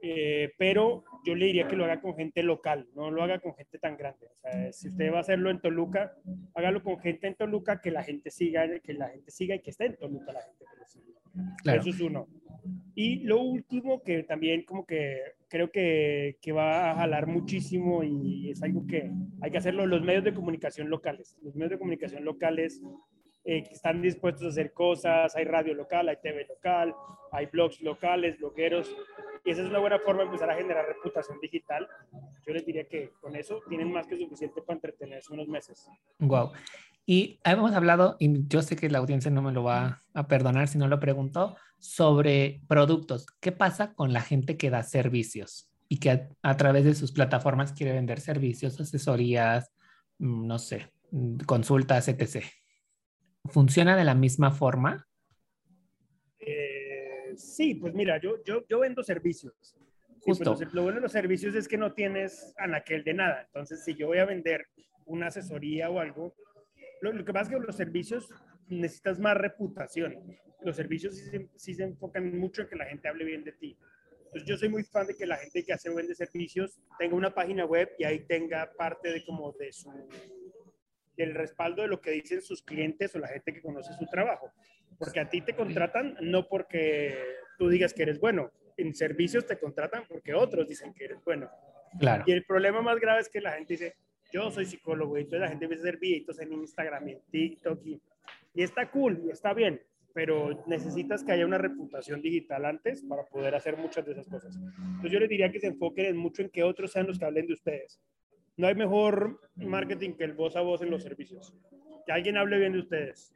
eh, 0.01 0.51
pero 0.57 1.03
yo 1.25 1.35
le 1.35 1.47
diría 1.47 1.67
que 1.67 1.75
lo 1.75 1.85
haga 1.85 1.99
con 1.99 2.15
gente 2.15 2.43
local, 2.43 2.87
no 2.95 3.09
lo 3.09 3.23
haga 3.23 3.39
con 3.39 3.55
gente 3.55 3.79
tan 3.79 3.97
grande. 3.97 4.27
O 4.27 4.39
sea, 4.39 4.71
si 4.71 4.89
usted 4.89 5.11
va 5.11 5.17
a 5.17 5.21
hacerlo 5.21 5.49
en 5.49 5.61
Toluca, 5.61 6.15
hágalo 6.53 6.83
con 6.83 6.99
gente 6.99 7.27
en 7.27 7.35
Toluca 7.35 7.81
que 7.81 7.91
la 7.91 8.03
gente 8.03 8.29
siga, 8.29 8.67
que 8.79 8.93
la 8.93 9.09
gente 9.09 9.31
siga 9.31 9.55
y 9.55 9.61
que 9.61 9.71
esté 9.71 9.85
en 9.85 9.97
Toluca 9.97 10.31
la 10.31 10.41
gente 10.41 10.65
Eso 11.79 11.89
es 11.89 11.99
uno. 12.01 12.27
Y 12.93 13.21
lo 13.23 13.41
último 13.41 14.03
que 14.03 14.23
también 14.23 14.63
como 14.63 14.85
que 14.85 15.40
creo 15.51 15.69
que, 15.69 16.37
que, 16.41 16.53
va 16.53 16.91
a 16.91 16.95
jalar 16.95 17.27
muchísimo 17.27 18.03
y 18.03 18.49
es 18.51 18.63
algo 18.63 18.87
que 18.87 19.11
hay 19.41 19.51
que 19.51 19.57
hacerlo, 19.57 19.85
los 19.85 20.01
medios 20.01 20.23
de 20.23 20.33
comunicación 20.33 20.89
locales. 20.89 21.37
Los 21.43 21.55
medios 21.55 21.71
de 21.71 21.77
comunicación 21.77 22.23
locales 22.23 22.81
eh, 23.43 23.63
están 23.69 24.01
dispuestos 24.01 24.45
a 24.45 24.49
hacer 24.49 24.71
cosas, 24.71 25.35
hay 25.35 25.43
radio 25.43 25.73
local, 25.73 26.07
hay 26.07 26.15
TV 26.23 26.45
local, 26.47 26.95
hay 27.31 27.47
blogs 27.47 27.81
locales, 27.81 28.37
blogueros, 28.37 28.95
y 29.43 29.51
esa 29.51 29.63
es 29.63 29.69
una 29.69 29.79
buena 29.79 29.99
forma 29.99 30.21
de 30.21 30.27
empezar 30.27 30.51
a 30.51 30.55
generar 30.55 30.85
reputación 30.85 31.37
digital. 31.41 31.85
Yo 32.47 32.53
les 32.53 32.65
diría 32.65 32.87
que 32.87 33.11
con 33.19 33.35
eso 33.35 33.59
tienen 33.67 33.91
más 33.91 34.07
que 34.07 34.15
suficiente 34.17 34.61
para 34.61 34.77
entretenerse 34.77 35.33
unos 35.33 35.49
meses. 35.49 35.85
Wow. 36.19 36.51
Y 37.05 37.39
hemos 37.43 37.73
hablado, 37.73 38.15
y 38.19 38.47
yo 38.47 38.61
sé 38.61 38.77
que 38.77 38.89
la 38.89 38.99
audiencia 38.99 39.31
no 39.31 39.41
me 39.41 39.51
lo 39.51 39.63
va 39.63 40.00
a 40.13 40.27
perdonar 40.27 40.67
si 40.67 40.77
no 40.77 40.87
lo 40.87 40.99
pregunto, 40.99 41.55
sobre 41.79 42.61
productos. 42.67 43.25
¿Qué 43.39 43.51
pasa 43.51 43.93
con 43.93 44.13
la 44.13 44.21
gente 44.21 44.57
que 44.57 44.69
da 44.69 44.83
servicios 44.83 45.71
y 45.87 45.99
que 45.99 46.29
a, 46.41 46.57
través 46.57 46.85
de 46.85 46.95
sus 46.95 47.11
plataformas 47.11 47.73
quiere 47.73 47.93
vender 47.93 48.19
servicios, 48.19 48.79
asesorías, 48.79 49.73
mm, 50.19 50.47
no 50.47 50.59
sé, 50.59 50.91
mm, 51.11 51.37
consultas, 51.45 52.07
etc.? 52.07 52.45
¿Funciona 53.45 53.95
de 53.95 54.03
la 54.03 54.15
misma 54.15 54.51
forma? 54.51 55.07
Eh, 56.39 57.33
sí, 57.35 57.75
pues 57.75 57.93
mira, 57.93 58.19
yo, 58.21 58.43
yo, 58.45 58.63
yo 58.67 58.79
vendo 58.79 59.03
servicios. 59.03 59.53
Pues 60.23 60.37
Justo. 60.37 60.55
lo 60.73 60.83
bueno 60.83 60.97
de 60.97 61.01
los 61.01 61.11
servicios 61.11 61.55
es 61.55 61.67
que 61.67 61.77
no 61.77 61.93
tienes 61.93 62.53
anaquel 62.57 63.03
de 63.03 63.15
nada. 63.15 63.43
Entonces, 63.47 63.83
si 63.83 63.95
yo 63.95 64.07
voy 64.07 64.19
a 64.19 64.25
vender 64.25 64.67
una 65.05 65.27
asesoría 65.27 65.89
o 65.89 65.99
algo, 65.99 66.35
lo, 67.01 67.11
lo 67.11 67.25
que 67.25 67.33
pasa 67.33 67.51
es 67.51 67.57
que 67.57 67.65
los 67.65 67.75
servicios 67.75 68.29
necesitas 68.67 69.19
más 69.19 69.37
reputación. 69.37 70.15
Los 70.63 70.75
servicios 70.75 71.15
sí 71.55 71.73
se, 71.73 71.83
enfocan 71.83 72.37
mucho 72.37 72.61
en 72.61 72.67
que 72.67 72.75
la 72.75 72.85
gente 72.85 73.07
hable 73.07 73.25
bien 73.25 73.43
de 73.43 73.53
ti. 73.53 73.77
Entonces 74.25 74.47
yo 74.47 74.57
soy 74.57 74.69
muy 74.69 74.83
fan 74.83 75.07
de 75.07 75.15
que 75.15 75.25
la 75.25 75.37
gente 75.37 75.63
que 75.63 75.73
hace 75.73 75.89
vende 75.89 76.15
servicios 76.15 76.79
tenga 76.97 77.15
una 77.15 77.33
página 77.33 77.65
web 77.65 77.89
y 77.97 78.05
ahí 78.05 78.19
tenga 78.19 78.71
parte 78.77 79.11
de 79.11 79.25
como 79.25 79.51
de 79.53 79.73
su 79.73 79.91
del 81.17 81.35
respaldo 81.35 81.81
de 81.81 81.89
lo 81.89 81.99
que 81.99 82.11
dicen 82.11 82.41
sus 82.41 82.63
clientes 82.63 83.13
o 83.15 83.19
la 83.19 83.27
gente 83.27 83.53
que 83.53 83.61
conoce 83.61 83.93
su 83.93 84.05
trabajo. 84.05 84.51
Porque 84.97 85.19
a 85.19 85.29
ti 85.29 85.41
te 85.41 85.53
contratan 85.53 86.15
no 86.21 86.47
porque 86.47 87.17
tú 87.57 87.69
digas 87.69 87.93
que 87.93 88.03
eres 88.03 88.19
bueno. 88.19 88.51
En 88.77 88.95
servicios 88.95 89.45
te 89.45 89.59
contratan 89.59 90.05
porque 90.07 90.33
otros 90.33 90.67
dicen 90.67 90.93
que 90.93 91.05
eres 91.05 91.23
bueno. 91.23 91.49
Claro. 91.99 92.23
Y 92.25 92.31
el 92.31 92.45
problema 92.45 92.81
más 92.81 92.99
grave 92.99 93.21
es 93.21 93.29
que 93.29 93.41
la 93.41 93.51
gente 93.51 93.73
dice, 93.73 93.95
yo 94.31 94.49
soy 94.49 94.65
psicólogo 94.65 95.17
y 95.17 95.21
entonces 95.21 95.41
la 95.41 95.49
gente 95.49 95.65
empieza 95.65 95.83
a 95.83 95.87
hacer 95.89 95.99
videitos 95.99 96.39
en 96.39 96.53
Instagram, 96.53 97.07
en 97.09 97.21
TikTok 97.29 97.85
y 97.85 98.01
y 98.53 98.63
está 98.63 98.89
cool 98.91 99.21
y 99.25 99.29
está 99.29 99.53
bien, 99.53 99.81
pero 100.13 100.63
necesitas 100.67 101.23
que 101.23 101.31
haya 101.31 101.45
una 101.45 101.57
reputación 101.57 102.21
digital 102.21 102.65
antes 102.65 103.03
para 103.03 103.25
poder 103.25 103.55
hacer 103.55 103.77
muchas 103.77 104.05
de 104.05 104.13
esas 104.13 104.27
cosas. 104.27 104.55
Entonces 104.55 105.11
yo 105.11 105.19
les 105.19 105.29
diría 105.29 105.51
que 105.51 105.59
se 105.59 105.67
enfoquen 105.67 106.17
mucho 106.17 106.41
en 106.41 106.49
que 106.49 106.63
otros 106.63 106.91
sean 106.91 107.07
los 107.07 107.17
que 107.17 107.25
hablen 107.25 107.47
de 107.47 107.53
ustedes. 107.53 108.01
No 108.57 108.67
hay 108.67 108.75
mejor 108.75 109.39
marketing 109.55 110.13
que 110.13 110.25
el 110.25 110.33
voz 110.33 110.55
a 110.55 110.61
voz 110.61 110.81
en 110.81 110.91
los 110.91 111.03
servicios. 111.03 111.53
Que 112.05 112.11
alguien 112.11 112.37
hable 112.37 112.59
bien 112.59 112.73
de 112.73 112.79
ustedes. 112.79 113.33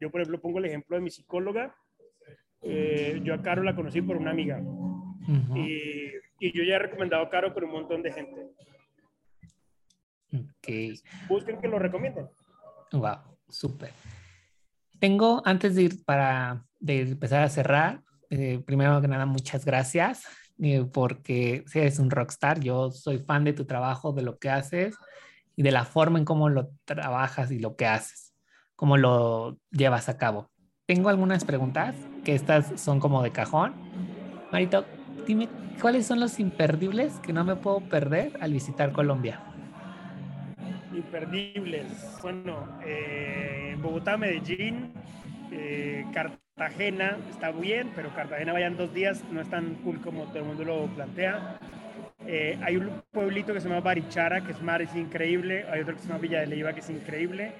Yo, 0.00 0.10
por 0.10 0.20
ejemplo, 0.20 0.40
pongo 0.40 0.58
el 0.58 0.64
ejemplo 0.64 0.96
de 0.96 1.02
mi 1.02 1.10
psicóloga. 1.10 1.74
Eh, 2.62 3.20
yo 3.22 3.34
a 3.34 3.42
Caro 3.42 3.62
la 3.62 3.74
conocí 3.74 4.00
por 4.00 4.16
una 4.16 4.30
amiga. 4.30 4.62
y, 5.54 6.12
y, 6.40 6.52
yo 6.52 6.64
ya 6.64 6.76
he 6.76 6.78
recomendado 6.78 7.22
a 7.22 7.30
Caro 7.30 7.52
por 7.52 7.64
un 7.64 7.72
montón 7.72 8.02
de 8.02 8.12
gente. 8.12 8.48
Okay. 10.58 10.94
Busquen 11.28 11.60
que 11.60 11.68
lo 11.68 11.78
recomienden. 11.78 12.28
Wow, 12.92 13.29
súper. 13.50 13.92
Tengo, 14.98 15.42
antes 15.44 15.74
de 15.74 15.82
ir 15.82 16.04
para 16.04 16.64
de 16.78 17.02
empezar 17.02 17.42
a 17.42 17.48
cerrar, 17.48 18.02
eh, 18.30 18.62
primero 18.64 19.00
que 19.00 19.08
nada, 19.08 19.26
muchas 19.26 19.64
gracias, 19.64 20.24
eh, 20.62 20.84
porque 20.92 21.64
si 21.66 21.78
eres 21.78 21.98
un 21.98 22.10
rockstar, 22.10 22.60
yo 22.60 22.90
soy 22.90 23.18
fan 23.18 23.44
de 23.44 23.52
tu 23.52 23.64
trabajo, 23.64 24.12
de 24.12 24.22
lo 24.22 24.38
que 24.38 24.50
haces 24.50 24.94
y 25.56 25.62
de 25.62 25.72
la 25.72 25.84
forma 25.84 26.18
en 26.18 26.24
cómo 26.24 26.48
lo 26.48 26.70
trabajas 26.84 27.50
y 27.50 27.58
lo 27.58 27.76
que 27.76 27.86
haces, 27.86 28.34
cómo 28.76 28.96
lo 28.96 29.58
llevas 29.70 30.08
a 30.08 30.16
cabo. 30.16 30.50
Tengo 30.86 31.08
algunas 31.08 31.44
preguntas, 31.44 31.94
que 32.24 32.34
estas 32.34 32.80
son 32.80 33.00
como 33.00 33.22
de 33.22 33.30
cajón. 33.30 33.74
Marito, 34.52 34.84
dime, 35.26 35.48
¿cuáles 35.80 36.06
son 36.06 36.20
los 36.20 36.40
imperdibles 36.40 37.18
que 37.20 37.32
no 37.32 37.44
me 37.44 37.56
puedo 37.56 37.80
perder 37.80 38.36
al 38.40 38.52
visitar 38.52 38.92
Colombia? 38.92 39.49
Imperdibles. 41.10 42.18
Bueno, 42.22 42.78
eh, 42.84 43.76
Bogotá, 43.80 44.16
Medellín, 44.16 44.92
Eh, 45.52 46.04
Cartagena 46.14 47.18
está 47.28 47.50
bien, 47.50 47.90
pero 47.96 48.14
Cartagena 48.14 48.52
vayan 48.52 48.76
dos 48.76 48.94
días, 48.94 49.24
no 49.32 49.40
es 49.40 49.50
tan 49.50 49.74
cool 49.82 50.00
como 50.00 50.26
todo 50.26 50.38
el 50.38 50.44
mundo 50.44 50.64
lo 50.64 50.86
plantea. 50.94 51.58
Eh, 52.24 52.56
hay 52.62 52.76
un 52.76 53.02
pueblito 53.10 53.52
que 53.52 53.60
se 53.60 53.68
llama 53.68 53.80
Barichara, 53.80 54.42
que 54.42 54.52
es 54.52 54.62
mar, 54.62 54.80
es 54.80 54.94
increíble. 54.94 55.64
Hay 55.68 55.80
otro 55.80 55.96
que 55.96 56.02
se 56.02 56.06
llama 56.06 56.20
Villa 56.20 56.38
de 56.38 56.46
Leiva, 56.46 56.72
que 56.72 56.80
es 56.80 56.90
increíble. 56.90 57.50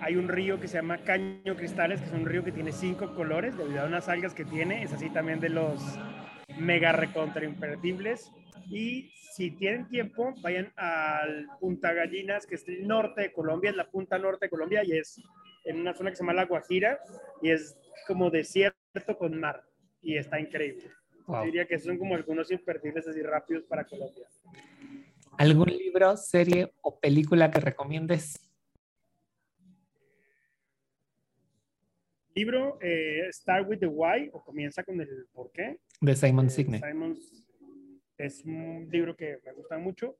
Hay 0.00 0.16
un 0.16 0.26
río 0.26 0.58
que 0.58 0.66
se 0.66 0.78
llama 0.78 0.98
Caño 0.98 1.54
Cristales, 1.54 2.00
que 2.00 2.06
es 2.06 2.12
un 2.12 2.26
río 2.26 2.42
que 2.42 2.50
tiene 2.50 2.72
cinco 2.72 3.14
colores, 3.14 3.56
debido 3.56 3.82
a 3.82 3.86
unas 3.86 4.08
algas 4.08 4.34
que 4.34 4.44
tiene. 4.44 4.82
Es 4.82 4.92
así 4.92 5.08
también 5.10 5.38
de 5.38 5.50
los 5.50 5.80
mega 6.58 6.90
recontra 6.90 7.44
imperdibles. 7.44 8.32
Y 8.70 9.10
si 9.32 9.50
tienen 9.52 9.88
tiempo, 9.88 10.34
vayan 10.42 10.72
al 10.76 11.46
Punta 11.60 11.92
Gallinas, 11.92 12.46
que 12.46 12.56
es 12.56 12.68
el 12.68 12.86
norte 12.86 13.22
de 13.22 13.32
Colombia, 13.32 13.70
es 13.70 13.76
la 13.76 13.88
punta 13.88 14.18
norte 14.18 14.46
de 14.46 14.50
Colombia 14.50 14.82
y 14.84 14.92
es 14.92 15.20
en 15.64 15.80
una 15.80 15.94
zona 15.94 16.10
que 16.10 16.16
se 16.16 16.22
llama 16.22 16.34
La 16.34 16.46
Guajira 16.46 16.98
y 17.40 17.50
es 17.50 17.76
como 18.06 18.30
desierto 18.30 19.16
con 19.18 19.38
mar 19.38 19.62
y 20.02 20.16
está 20.16 20.40
increíble. 20.40 20.90
diría 21.44 21.66
que 21.66 21.78
son 21.78 21.98
como 21.98 22.14
algunos 22.14 22.50
imperdibles 22.50 23.06
así 23.06 23.22
rápidos 23.22 23.64
para 23.64 23.84
Colombia. 23.84 24.26
¿Algún 25.38 25.68
libro, 25.68 26.16
serie 26.16 26.72
o 26.82 26.98
película 26.98 27.50
que 27.50 27.60
recomiendes? 27.60 28.40
Libro, 32.34 32.78
eh, 32.80 33.28
Start 33.30 33.68
with 33.68 33.78
the 33.78 33.86
Why 33.86 34.30
o 34.32 34.42
comienza 34.42 34.82
con 34.82 35.00
el 35.00 35.26
por 35.32 35.50
qué. 35.52 35.80
De 36.00 36.14
Simon 36.14 36.46
eh, 36.46 36.50
Sinek. 36.50 36.84
Es 38.18 38.44
un 38.44 38.88
libro 38.90 39.16
que 39.16 39.38
me 39.44 39.52
gusta 39.52 39.78
mucho. 39.78 40.16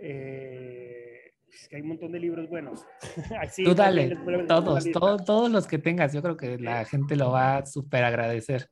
Eh, 0.00 1.34
es 1.52 1.68
que 1.68 1.76
hay 1.76 1.82
un 1.82 1.88
montón 1.88 2.12
de 2.12 2.20
libros 2.20 2.48
buenos. 2.48 2.86
Tú 3.64 3.74
dale, 3.74 4.16
todos, 4.46 4.90
todos, 4.90 5.24
todos 5.24 5.50
los 5.50 5.66
que 5.66 5.78
tengas, 5.78 6.12
yo 6.12 6.22
creo 6.22 6.36
que 6.36 6.58
la 6.58 6.84
gente 6.84 7.16
lo 7.16 7.30
va 7.30 7.58
a 7.58 7.66
súper 7.66 8.04
agradecer. 8.04 8.70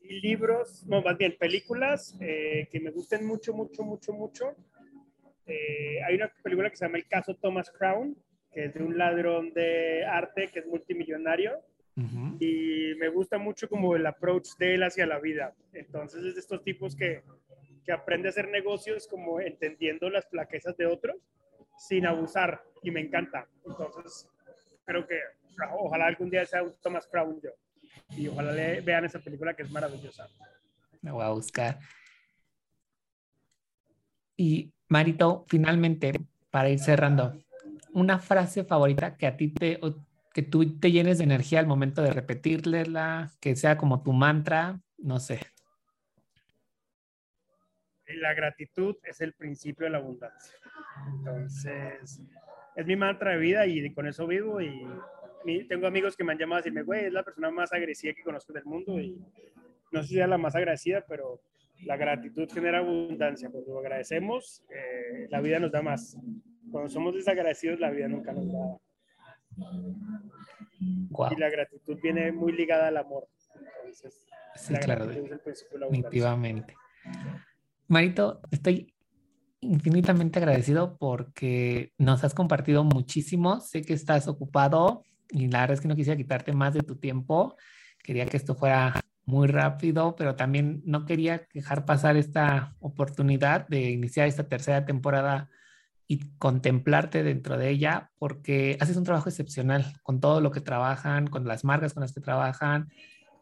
Y 0.00 0.20
libros, 0.20 0.84
no, 0.86 1.02
más 1.02 1.16
bien 1.16 1.36
películas 1.38 2.16
eh, 2.20 2.68
que 2.70 2.80
me 2.80 2.90
gusten 2.90 3.24
mucho, 3.24 3.54
mucho, 3.54 3.84
mucho, 3.84 4.12
mucho. 4.12 4.56
Eh, 5.46 6.02
hay 6.02 6.16
una 6.16 6.32
película 6.42 6.68
que 6.68 6.76
se 6.76 6.84
llama 6.84 6.98
El 6.98 7.06
caso 7.06 7.36
Thomas 7.36 7.70
Crown, 7.70 8.16
que 8.52 8.66
es 8.66 8.74
de 8.74 8.82
un 8.82 8.98
ladrón 8.98 9.52
de 9.54 10.04
arte 10.04 10.50
que 10.52 10.58
es 10.58 10.66
multimillonario. 10.66 11.60
Y 12.38 12.94
me 12.98 13.08
gusta 13.08 13.38
mucho 13.38 13.68
como 13.68 13.96
el 13.96 14.06
approach 14.06 14.48
de 14.58 14.74
él 14.74 14.82
hacia 14.82 15.06
la 15.06 15.18
vida. 15.18 15.54
Entonces 15.72 16.24
es 16.24 16.34
de 16.34 16.40
estos 16.40 16.62
tipos 16.62 16.96
que 16.96 17.22
que 17.84 17.92
aprende 17.92 18.28
a 18.28 18.30
hacer 18.30 18.48
negocios 18.48 19.06
como 19.08 19.40
entendiendo 19.40 20.10
las 20.10 20.26
plaquezas 20.26 20.76
de 20.76 20.86
otros 20.86 21.16
sin 21.78 22.06
abusar 22.06 22.62
y 22.82 22.90
me 22.90 23.00
encanta. 23.00 23.46
Entonces, 23.64 24.28
creo 24.84 25.06
que 25.06 25.18
ojalá 25.78 26.06
algún 26.06 26.30
día 26.30 26.44
sea 26.44 26.62
un 26.62 26.74
Thomas 26.82 27.06
Crown 27.06 27.40
yo 27.42 27.50
y 28.10 28.28
ojalá 28.28 28.52
le 28.52 28.80
vean 28.80 29.04
esa 29.04 29.18
película 29.18 29.54
que 29.54 29.62
es 29.62 29.70
maravillosa. 29.70 30.28
Me 31.00 31.10
voy 31.10 31.24
a 31.24 31.30
buscar. 31.30 31.78
Y 34.36 34.72
Marito, 34.88 35.44
finalmente, 35.48 36.12
para 36.50 36.70
ir 36.70 36.78
cerrando, 36.78 37.34
una 37.92 38.18
frase 38.18 38.64
favorita 38.64 39.16
que 39.16 39.26
a 39.26 39.36
ti 39.36 39.48
te, 39.48 39.78
que 40.32 40.42
tú 40.42 40.78
te 40.78 40.92
llenes 40.92 41.18
de 41.18 41.24
energía 41.24 41.60
al 41.60 41.66
momento 41.66 42.02
de 42.02 42.12
repetirla, 42.12 43.30
que 43.40 43.56
sea 43.56 43.76
como 43.76 44.02
tu 44.02 44.12
mantra, 44.12 44.80
no 44.98 45.18
sé 45.20 45.40
la 48.16 48.34
gratitud 48.34 48.96
es 49.04 49.20
el 49.20 49.32
principio 49.34 49.84
de 49.84 49.90
la 49.90 49.98
abundancia. 49.98 50.58
Entonces, 51.18 52.22
es 52.74 52.86
mi 52.86 52.96
mantra 52.96 53.32
de 53.32 53.38
vida 53.38 53.66
y 53.66 53.92
con 53.92 54.06
eso 54.06 54.26
vivo 54.26 54.60
y 54.60 54.86
tengo 55.68 55.86
amigos 55.86 56.16
que 56.16 56.24
me 56.24 56.32
han 56.32 56.38
llamado 56.38 56.58
a 56.58 56.62
decirme, 56.62 56.82
güey, 56.82 57.06
es 57.06 57.12
la 57.12 57.22
persona 57.22 57.50
más 57.50 57.72
agresiva 57.72 58.14
que 58.14 58.22
conozco 58.22 58.52
del 58.52 58.64
mundo 58.64 59.00
y 59.00 59.18
no 59.90 60.02
sé 60.02 60.08
si 60.08 60.14
sea 60.14 60.26
la 60.26 60.38
más 60.38 60.54
agradecida, 60.54 61.04
pero 61.08 61.40
la 61.84 61.96
gratitud 61.96 62.48
genera 62.52 62.78
abundancia. 62.78 63.50
Cuando 63.50 63.78
agradecemos, 63.78 64.62
eh, 64.68 65.26
la 65.30 65.40
vida 65.40 65.58
nos 65.58 65.72
da 65.72 65.82
más. 65.82 66.16
Cuando 66.70 66.90
somos 66.90 67.14
desagradecidos, 67.14 67.80
la 67.80 67.90
vida 67.90 68.06
nunca 68.06 68.32
nos 68.32 68.52
da. 68.52 68.78
Y 70.78 71.36
la 71.36 71.50
gratitud 71.50 71.98
viene 72.02 72.32
muy 72.32 72.52
ligada 72.52 72.88
al 72.88 72.96
amor. 72.96 73.28
Entonces, 73.54 74.26
sí, 74.54 74.74
claro, 74.74 75.06
definitivamente. 75.06 76.74
Marito, 77.88 78.40
estoy 78.50 78.94
infinitamente 79.60 80.38
agradecido 80.38 80.96
porque 80.96 81.92
nos 81.98 82.24
has 82.24 82.34
compartido 82.34 82.84
muchísimo. 82.84 83.60
Sé 83.60 83.82
que 83.82 83.92
estás 83.92 84.28
ocupado 84.28 85.02
y 85.28 85.48
la 85.48 85.60
verdad 85.60 85.74
es 85.74 85.80
que 85.80 85.88
no 85.88 85.96
quisiera 85.96 86.16
quitarte 86.16 86.52
más 86.52 86.74
de 86.74 86.80
tu 86.80 86.96
tiempo. 86.96 87.56
Quería 88.02 88.26
que 88.26 88.36
esto 88.36 88.54
fuera 88.54 89.00
muy 89.26 89.48
rápido, 89.48 90.16
pero 90.16 90.34
también 90.34 90.82
no 90.84 91.04
quería 91.04 91.46
dejar 91.52 91.84
pasar 91.84 92.16
esta 92.16 92.74
oportunidad 92.80 93.68
de 93.68 93.90
iniciar 93.90 94.26
esta 94.26 94.48
tercera 94.48 94.84
temporada 94.84 95.50
y 96.10 96.18
contemplarte 96.38 97.22
dentro 97.22 97.56
de 97.56 97.70
ella 97.70 98.10
porque 98.18 98.76
haces 98.80 98.96
un 98.96 99.04
trabajo 99.04 99.28
excepcional 99.28 99.84
con 100.02 100.18
todo 100.18 100.40
lo 100.40 100.50
que 100.50 100.60
trabajan, 100.60 101.28
con 101.28 101.46
las 101.46 101.62
marcas 101.62 101.94
con 101.94 102.00
las 102.00 102.12
que 102.12 102.20
trabajan. 102.20 102.88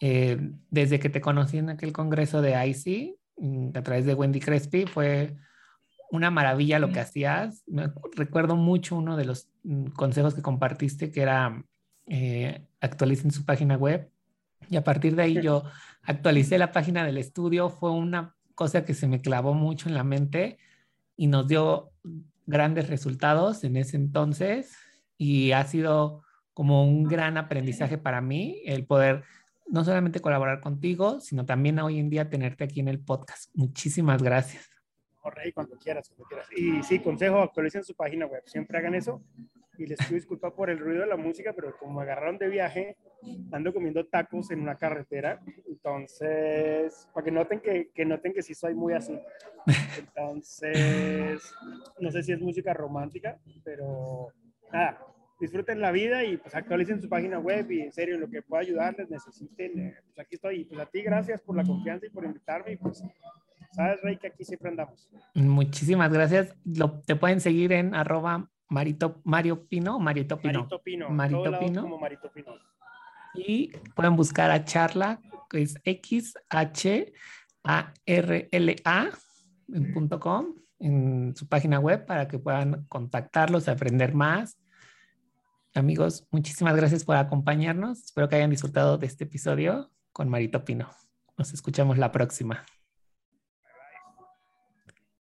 Eh, 0.00 0.52
desde 0.70 0.98
que 0.98 1.08
te 1.08 1.20
conocí 1.20 1.58
en 1.58 1.70
aquel 1.70 1.92
congreso 1.92 2.42
de 2.42 2.52
IC, 2.68 3.18
Mm, 3.38 3.70
a 3.74 3.82
través 3.82 4.04
de 4.04 4.14
Wendy 4.14 4.40
Crespi. 4.40 4.86
Fue 4.86 5.36
una 6.10 6.30
maravilla 6.30 6.78
lo 6.78 6.90
que 6.92 7.00
hacías. 7.00 7.64
recuerdo 8.16 8.56
mucho 8.56 8.96
uno 8.96 9.16
de 9.16 9.24
los 9.24 9.48
mm, 9.62 9.86
consejos 9.88 10.34
que 10.34 10.42
compartiste, 10.42 11.10
que 11.10 11.22
era 11.22 11.64
eh, 12.06 12.66
actualicen 12.80 13.30
su 13.30 13.44
página 13.44 13.76
web. 13.76 14.10
Y 14.70 14.76
a 14.76 14.84
partir 14.84 15.14
de 15.16 15.22
ahí 15.22 15.40
yo 15.42 15.64
actualicé 16.02 16.58
la 16.58 16.72
página 16.72 17.04
del 17.04 17.18
estudio. 17.18 17.70
Fue 17.70 17.90
una 17.90 18.34
cosa 18.54 18.84
que 18.84 18.94
se 18.94 19.06
me 19.06 19.20
clavó 19.20 19.54
mucho 19.54 19.88
en 19.88 19.94
la 19.94 20.04
mente 20.04 20.58
y 21.16 21.28
nos 21.28 21.46
dio 21.46 21.92
grandes 22.48 22.88
resultados 22.88 23.62
en 23.62 23.76
ese 23.76 23.96
entonces. 23.96 24.76
Y 25.16 25.52
ha 25.52 25.64
sido 25.64 26.22
como 26.54 26.84
un 26.84 27.04
gran 27.04 27.36
aprendizaje 27.36 27.98
para 27.98 28.20
mí 28.20 28.62
el 28.64 28.84
poder 28.84 29.22
no 29.68 29.84
solamente 29.84 30.20
colaborar 30.20 30.60
contigo, 30.60 31.20
sino 31.20 31.44
también 31.44 31.78
hoy 31.78 31.98
en 31.98 32.10
día 32.10 32.30
tenerte 32.30 32.64
aquí 32.64 32.80
en 32.80 32.88
el 32.88 32.98
podcast. 32.98 33.50
Muchísimas 33.54 34.22
gracias. 34.22 34.70
No, 35.22 35.30
Rey, 35.30 35.52
cuando 35.52 35.76
quieras, 35.76 36.08
cuando 36.08 36.24
quieras. 36.24 36.48
Y 36.56 36.82
sí, 36.82 37.00
consejo, 37.00 37.40
actualicen 37.40 37.84
su 37.84 37.94
página 37.94 38.26
web, 38.26 38.42
siempre 38.46 38.78
hagan 38.78 38.94
eso. 38.94 39.22
Y 39.76 39.86
les 39.86 39.98
pido 39.98 40.14
disculpas 40.14 40.52
por 40.52 40.70
el 40.70 40.78
ruido 40.78 41.02
de 41.02 41.06
la 41.06 41.16
música, 41.16 41.52
pero 41.54 41.76
como 41.78 41.98
me 41.98 42.02
agarraron 42.02 42.38
de 42.38 42.48
viaje, 42.48 42.96
ando 43.52 43.72
comiendo 43.72 44.06
tacos 44.06 44.50
en 44.50 44.60
una 44.60 44.76
carretera. 44.76 45.40
Entonces, 45.78 47.08
para 47.14 47.24
que 47.24 47.30
noten 47.30 47.60
que, 47.60 47.90
que 47.94 48.04
noten 48.04 48.32
que 48.32 48.42
sí 48.42 48.52
soy 48.52 48.74
muy 48.74 48.94
así. 48.94 49.18
Entonces, 49.98 51.54
no 52.00 52.10
sé 52.10 52.22
si 52.22 52.32
es 52.32 52.40
música 52.40 52.74
romántica, 52.74 53.38
pero 53.64 54.32
nada, 54.72 54.98
disfruten 55.38 55.80
la 55.80 55.92
vida 55.92 56.24
y 56.24 56.36
pues 56.36 56.54
actualicen 56.54 57.00
su 57.00 57.08
página 57.08 57.38
web 57.38 57.70
y 57.70 57.82
en 57.82 57.92
serio 57.92 58.18
lo 58.18 58.28
que 58.28 58.42
pueda 58.42 58.62
ayudarles, 58.62 59.08
necesiten, 59.08 59.78
eh, 59.78 59.94
pues 60.06 60.18
aquí 60.18 60.34
estoy. 60.34 60.60
Y 60.62 60.64
pues 60.64 60.80
a 60.80 60.86
ti 60.86 61.02
gracias 61.02 61.40
por 61.42 61.56
la 61.56 61.64
confianza 61.64 62.06
y 62.06 62.10
por 62.10 62.24
invitarme 62.24 62.72
y 62.72 62.76
pues 62.76 63.04
sabes 63.72 64.00
Rey 64.02 64.16
que 64.16 64.26
aquí 64.26 64.44
siempre 64.44 64.70
andamos. 64.70 65.08
Muchísimas 65.34 66.12
gracias. 66.12 66.56
Lo, 66.64 67.00
te 67.02 67.14
pueden 67.14 67.40
seguir 67.40 67.72
en 67.72 67.94
arroba 67.94 68.50
Marito, 68.68 69.20
Mario 69.24 69.66
Pino, 69.66 70.00
Marito 70.00 70.40
Pino. 70.40 70.60
Marito 70.60 70.82
Pino. 70.82 71.10
Marito 71.10 71.58
Pino. 71.60 71.82
Como 71.82 71.98
Marito 71.98 72.32
Pino. 72.32 72.54
Y 73.34 73.70
pueden 73.94 74.16
buscar 74.16 74.50
a 74.50 74.64
Charla, 74.64 75.20
es 75.52 75.74
X 75.84 76.34
H 76.48 77.12
A 77.64 77.92
R 78.06 78.48
L 78.50 78.76
A 78.84 79.08
en 80.80 81.34
su 81.34 81.48
página 81.48 81.80
web 81.80 82.06
para 82.06 82.28
que 82.28 82.38
puedan 82.38 82.84
contactarlos, 82.88 83.68
aprender 83.68 84.14
más 84.14 84.58
Amigos, 85.74 86.26
muchísimas 86.30 86.74
gracias 86.74 87.04
por 87.04 87.16
acompañarnos. 87.16 88.06
Espero 88.06 88.28
que 88.28 88.36
hayan 88.36 88.50
disfrutado 88.50 88.98
de 88.98 89.06
este 89.06 89.24
episodio 89.24 89.90
con 90.12 90.28
Marito 90.28 90.64
Pino. 90.64 90.90
Nos 91.36 91.52
escuchamos 91.52 91.98
la 91.98 92.10
próxima. 92.10 92.64